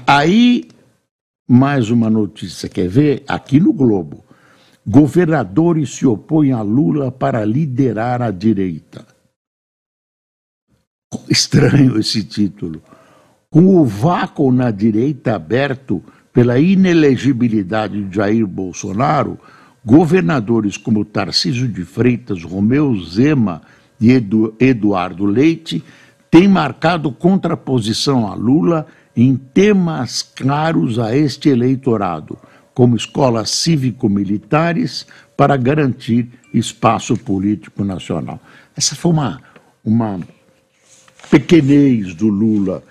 Aí, 0.07 0.71
mais 1.47 1.91
uma 1.91 2.09
notícia, 2.09 2.67
quer 2.67 2.89
ver? 2.89 3.25
Aqui 3.29 3.61
no 3.61 3.75
Globo. 3.75 4.25
Governadores 4.87 5.95
se 5.95 6.07
opõem 6.07 6.53
a 6.53 6.63
Lula 6.63 7.13
para 7.13 7.45
liderar 7.45 8.21
a 8.21 8.31
direita. 8.31 9.07
Estranho 11.29 11.99
esse 11.99 12.25
título. 12.25 12.83
Com 13.51 13.77
o 13.77 13.85
vácuo 13.85 14.51
na 14.51 14.71
direita 14.71 15.37
aberto 15.37 16.03
pela 16.33 16.59
inelegibilidade 16.59 18.03
de 18.03 18.17
Jair 18.17 18.47
Bolsonaro, 18.47 19.39
governadores 19.85 20.77
como 20.77 21.05
Tarcísio 21.05 21.69
de 21.69 21.85
Freitas, 21.85 22.43
Romeu 22.43 22.99
Zema 23.05 23.63
e 24.01 24.11
Edu, 24.11 24.55
Eduardo 24.59 25.27
Leite 25.27 25.85
têm 26.31 26.49
marcado 26.49 27.13
contraposição 27.13 28.27
a 28.27 28.35
Lula 28.35 28.87
em 29.15 29.37
temas 29.37 30.23
caros 30.23 30.99
a 30.99 31.15
este 31.15 31.51
eleitorado, 31.51 32.39
como 32.75 32.97
escolas 32.97 33.51
cívico-militares 33.51 35.07
para 35.37 35.57
garantir 35.57 36.29
espaço 36.53 37.17
político 37.17 37.85
nacional. 37.85 38.41
Essa 38.77 38.95
foi 38.95 39.13
uma, 39.13 39.41
uma 39.85 40.21
pequenez 41.31 42.15
do 42.15 42.29
Lula 42.29 42.83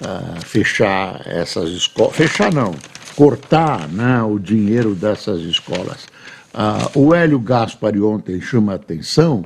uh, 0.00 0.44
fechar 0.44 1.22
essas 1.26 1.70
escolas. 1.70 2.16
Fechar 2.16 2.52
não, 2.52 2.74
cortar 3.14 3.88
né, 3.88 4.22
o 4.22 4.38
dinheiro 4.38 4.94
dessas 4.94 5.42
escolas. 5.42 6.06
Uh, 6.54 6.98
o 6.98 7.14
Hélio 7.14 7.38
Gaspari 7.38 8.00
ontem 8.00 8.40
chama 8.40 8.72
a 8.72 8.76
atenção. 8.76 9.44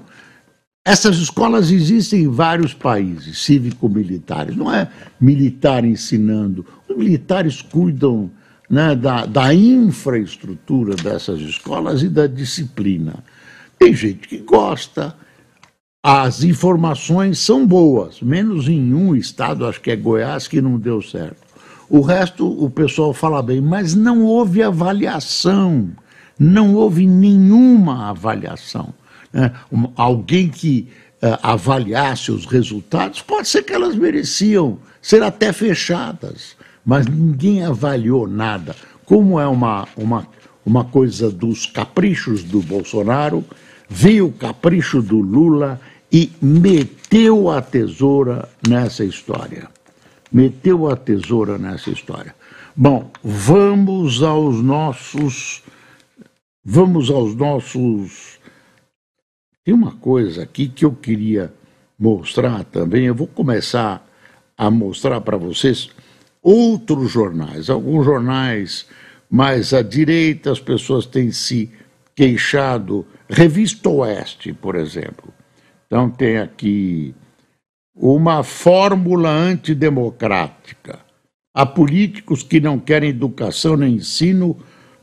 Essas 0.84 1.16
escolas 1.18 1.70
existem 1.70 2.22
em 2.22 2.28
vários 2.28 2.74
países, 2.74 3.38
cívico-militares. 3.38 4.56
Não 4.56 4.72
é 4.72 4.88
militar 5.20 5.84
ensinando. 5.84 6.66
Os 6.88 6.96
militares 6.96 7.62
cuidam 7.62 8.30
né, 8.68 8.94
da, 8.94 9.26
da 9.26 9.54
infraestrutura 9.54 10.94
dessas 10.96 11.40
escolas 11.40 12.02
e 12.02 12.08
da 12.08 12.26
disciplina. 12.26 13.22
Tem 13.78 13.94
gente 13.94 14.28
que 14.28 14.38
gosta, 14.38 15.14
as 16.02 16.42
informações 16.42 17.38
são 17.38 17.66
boas, 17.66 18.20
menos 18.20 18.68
em 18.68 18.94
um 18.94 19.14
estado, 19.14 19.66
acho 19.66 19.80
que 19.80 19.90
é 19.90 19.96
Goiás, 19.96 20.48
que 20.48 20.60
não 20.60 20.78
deu 20.78 21.00
certo. 21.02 21.42
O 21.88 22.00
resto, 22.00 22.48
o 22.48 22.70
pessoal 22.70 23.12
fala 23.12 23.42
bem, 23.42 23.60
mas 23.60 23.94
não 23.94 24.22
houve 24.22 24.62
avaliação, 24.62 25.90
não 26.38 26.74
houve 26.74 27.06
nenhuma 27.06 28.08
avaliação. 28.08 28.94
Né? 29.32 29.50
alguém 29.96 30.48
que 30.48 30.88
uh, 31.22 31.38
avaliasse 31.42 32.30
os 32.30 32.44
resultados, 32.44 33.22
pode 33.22 33.48
ser 33.48 33.62
que 33.62 33.72
elas 33.72 33.94
mereciam 33.94 34.78
ser 35.00 35.22
até 35.22 35.52
fechadas, 35.52 36.54
mas 36.84 37.06
ninguém 37.06 37.64
avaliou 37.64 38.26
nada. 38.26 38.74
Como 39.04 39.38
é 39.38 39.46
uma, 39.46 39.86
uma, 39.96 40.26
uma 40.64 40.84
coisa 40.84 41.30
dos 41.30 41.66
caprichos 41.66 42.42
do 42.42 42.60
Bolsonaro, 42.60 43.44
veio 43.88 44.28
o 44.28 44.32
capricho 44.32 45.02
do 45.02 45.20
Lula 45.20 45.80
e 46.10 46.30
meteu 46.40 47.50
a 47.50 47.62
tesoura 47.62 48.48
nessa 48.66 49.04
história. 49.04 49.68
Meteu 50.30 50.88
a 50.88 50.96
tesoura 50.96 51.58
nessa 51.58 51.90
história. 51.90 52.34
Bom, 52.74 53.10
vamos 53.22 54.22
aos 54.22 54.62
nossos. 54.62 55.62
Vamos 56.64 57.10
aos 57.10 57.34
nossos. 57.34 58.38
Tem 59.64 59.74
uma 59.74 59.92
coisa 59.92 60.42
aqui 60.42 60.68
que 60.68 60.84
eu 60.84 60.92
queria 60.92 61.52
mostrar 61.98 62.64
também. 62.64 63.04
Eu 63.04 63.14
vou 63.14 63.26
começar 63.26 64.06
a 64.56 64.70
mostrar 64.70 65.20
para 65.20 65.36
vocês 65.36 65.90
outros 66.42 67.10
jornais. 67.10 67.70
Alguns 67.70 68.04
jornais 68.04 68.86
mais 69.30 69.72
à 69.72 69.82
direita, 69.82 70.50
as 70.50 70.60
pessoas 70.60 71.06
têm 71.06 71.30
se 71.30 71.70
queixado. 72.14 73.06
Revista 73.28 73.88
Oeste, 73.88 74.52
por 74.52 74.74
exemplo 74.74 75.32
então, 75.92 76.08
tem 76.08 76.38
aqui 76.38 77.14
uma 77.94 78.42
fórmula 78.42 79.28
antidemocrática. 79.28 81.00
Há 81.54 81.66
políticos 81.66 82.42
que 82.42 82.58
não 82.58 82.78
querem 82.78 83.10
educação 83.10 83.76
nem 83.76 83.96
ensino 83.96 84.56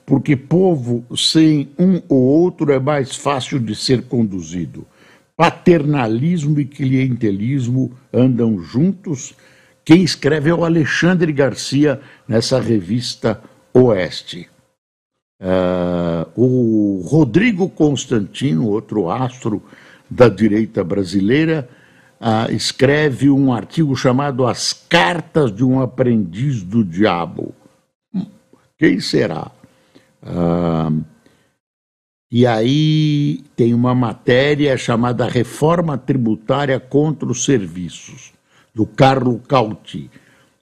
porque 0.04 0.36
povo 0.36 1.06
sem 1.16 1.70
um 1.78 2.02
ou 2.10 2.20
outro 2.20 2.72
é 2.72 2.80
mais 2.80 3.16
fácil 3.16 3.60
de 3.60 3.76
ser 3.76 4.02
conduzido. 4.06 4.84
Paternalismo 5.38 6.60
e 6.60 6.66
clientelismo 6.66 7.92
andam 8.12 8.60
juntos. 8.60 9.36
Quem 9.90 10.04
escreve 10.04 10.52
é 10.52 10.54
o 10.54 10.64
Alexandre 10.64 11.34
Garcia 11.34 12.00
nessa 12.28 12.62
revista 12.62 13.42
Oeste. 13.74 14.48
Uh, 15.42 16.30
o 16.36 17.02
Rodrigo 17.08 17.68
Constantino, 17.68 18.68
outro 18.68 19.10
astro 19.10 19.64
da 20.08 20.30
direita 20.30 20.84
brasileira, 20.84 21.68
ah, 22.22 22.52
escreve 22.52 23.32
um 23.32 23.52
artigo 23.52 23.96
chamado 23.96 24.46
As 24.46 24.74
Cartas 24.74 25.52
de 25.52 25.64
um 25.64 25.82
Aprendiz 25.82 26.62
do 26.62 26.84
Diabo. 26.84 27.56
Hum, 28.14 28.28
quem 28.78 29.00
será? 29.00 29.50
Ah, 30.22 30.92
e 32.32 32.46
aí 32.46 33.44
tem 33.56 33.74
uma 33.74 33.96
matéria 33.96 34.78
chamada 34.78 35.28
Reforma 35.28 35.98
Tributária 35.98 36.80
contra 36.80 37.28
os 37.28 37.44
Serviços, 37.44 38.38
do 38.80 38.86
Carlo 38.86 39.42
Cauti. 39.46 40.10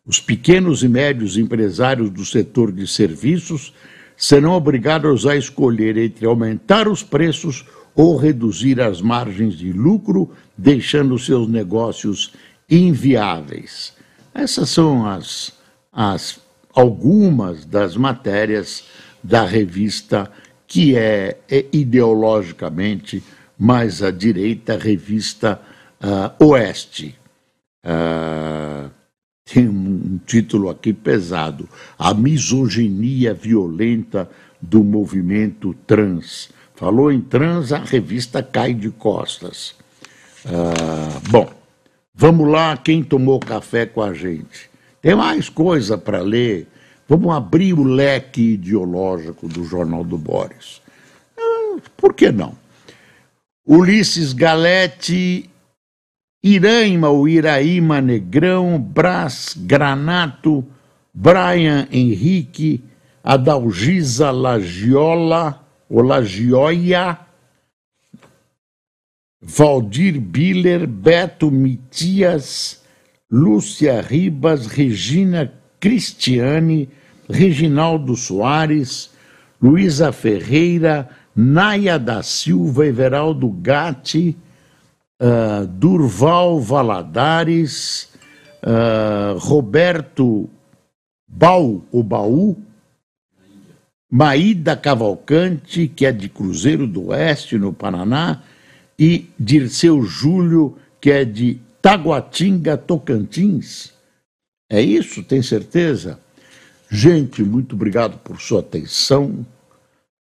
Os 0.04 0.20
pequenos 0.20 0.82
e 0.82 0.88
médios 0.88 1.38
empresários 1.38 2.10
do 2.10 2.26
setor 2.26 2.72
de 2.72 2.88
serviços 2.88 3.76
serão 4.18 4.54
obrigados 4.54 5.28
a 5.28 5.36
escolher 5.36 5.96
entre 5.98 6.26
aumentar 6.26 6.88
os 6.88 7.04
preços 7.04 7.64
ou 7.94 8.18
reduzir 8.18 8.82
as 8.82 9.04
margens 9.04 9.56
de 9.56 9.72
lucro, 9.72 10.32
deixando 10.58 11.20
seus 11.20 11.48
negócios 11.48 12.34
inviáveis. 12.68 13.94
Essas 14.34 14.72
são 14.72 15.06
as, 15.06 15.54
as 15.94 16.40
algumas 16.74 17.66
das 17.66 17.96
matérias 17.96 18.84
da 19.24 19.46
revista 19.46 20.32
que 20.66 20.96
é, 20.96 21.38
é 21.48 21.66
ideologicamente 21.72 23.24
mais 23.60 24.02
à 24.02 24.10
direita, 24.10 24.76
revista 24.76 25.62
uh, 26.02 26.44
Oeste. 26.44 27.16
Uh, 27.86 28.90
tem 29.46 29.68
um 29.68 30.20
título 30.26 30.70
aqui 30.70 30.92
pesado: 30.94 31.70
A 31.98 32.13
misoginia 32.13 33.34
violenta 33.34 34.30
do 34.62 34.84
movimento 34.84 35.74
trans. 35.86 36.50
Falou 36.76 37.12
em 37.12 37.22
trans, 37.22 37.72
a 37.72 37.80
revista 37.80 38.44
cai 38.44 38.74
de 38.74 38.90
costas. 38.92 39.76
Ah, 40.46 41.20
bom, 41.30 41.50
vamos 42.13 42.48
lá, 42.48 42.78
quem 42.78 43.04
tomou 43.04 43.40
café 43.40 43.86
com 43.86 44.02
a 44.02 44.13
gente? 44.13 44.70
Tem 45.02 45.16
mais 45.16 45.50
coisa 45.50 45.98
para 45.98 46.22
ler. 46.22 46.68
Vamos 47.10 47.34
abrir 47.34 47.74
o 47.74 47.84
leque 47.84 48.54
ideológico 48.54 49.48
do 49.48 49.63
Jornal 49.63 50.04
do 50.04 50.18
Boris. 50.18 50.82
Ah, 51.38 51.78
por 51.96 52.13
que 52.13 52.32
não? 52.32 52.56
Ulisses 53.66 54.34
Galete, 54.34 55.50
Iraima 56.48 57.10
ou 57.10 57.28
Iraíma 57.28 58.00
Negrão, 58.00 58.80
Brás 58.80 59.54
Granato, 59.58 60.66
Brian 61.14 61.86
Henrique, 61.92 62.82
Adalgisa 63.22 64.32
Lagiola, 64.32 65.62
Olagioia, 65.90 67.20
Valdir 69.42 70.22
Biller, 70.22 70.88
Beto 70.88 71.52
Mitias, 71.52 72.82
Lúcia 73.30 74.00
Ribas, 74.00 74.68
Regina 74.68 75.52
Cristiane, 75.82 76.88
Reginaldo 77.30 78.16
Soares, 78.16 79.10
Luísa 79.62 80.14
Ferreira, 80.14 81.10
Naia 81.36 82.00
da 82.00 82.24
Silva, 82.24 82.86
Everaldo 82.88 83.50
Gatti, 83.50 84.38
uh, 85.22 85.66
Durval 85.68 86.60
Valadares, 86.60 88.10
uh, 88.64 89.38
Roberto 89.38 90.50
Bau, 91.28 91.84
o 91.92 92.04
Baú, 92.04 92.58
Maída 94.10 94.76
Cavalcante, 94.76 95.88
que 95.88 96.06
é 96.06 96.12
de 96.12 96.30
Cruzeiro 96.30 96.88
do 96.88 97.08
Oeste, 97.08 97.58
no 97.58 97.74
Paraná, 97.74 98.42
e 98.98 99.30
Dirceu 99.38 100.02
Júlio, 100.04 100.78
que 101.02 101.12
é 101.12 101.26
de 101.26 101.60
Taguatinga, 101.82 102.78
Tocantins. 102.78 103.94
É 104.70 104.82
isso? 104.82 105.24
Tem 105.24 105.42
certeza? 105.42 106.20
Gente, 106.90 107.44
muito 107.44 107.76
obrigado 107.76 108.18
por 108.20 108.40
sua 108.40 108.62
atenção. 108.62 109.46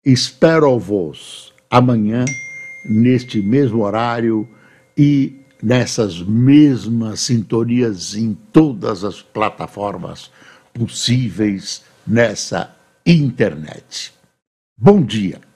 Espero-vos 0.04 1.54
amanhã, 1.70 2.26
neste 2.90 3.42
mesmo 3.42 3.84
horário 3.84 4.48
e 5.02 5.39
nessas 5.64 6.22
mesmas 6.22 7.22
sintonias 7.22 8.16
em 8.16 8.34
todas 8.34 9.06
as 9.06 9.22
plataformas 9.22 10.30
possíveis 10.74 11.84
nessa 12.06 12.76
internet. 13.06 14.12
Bom 14.78 15.02
dia. 15.02 15.49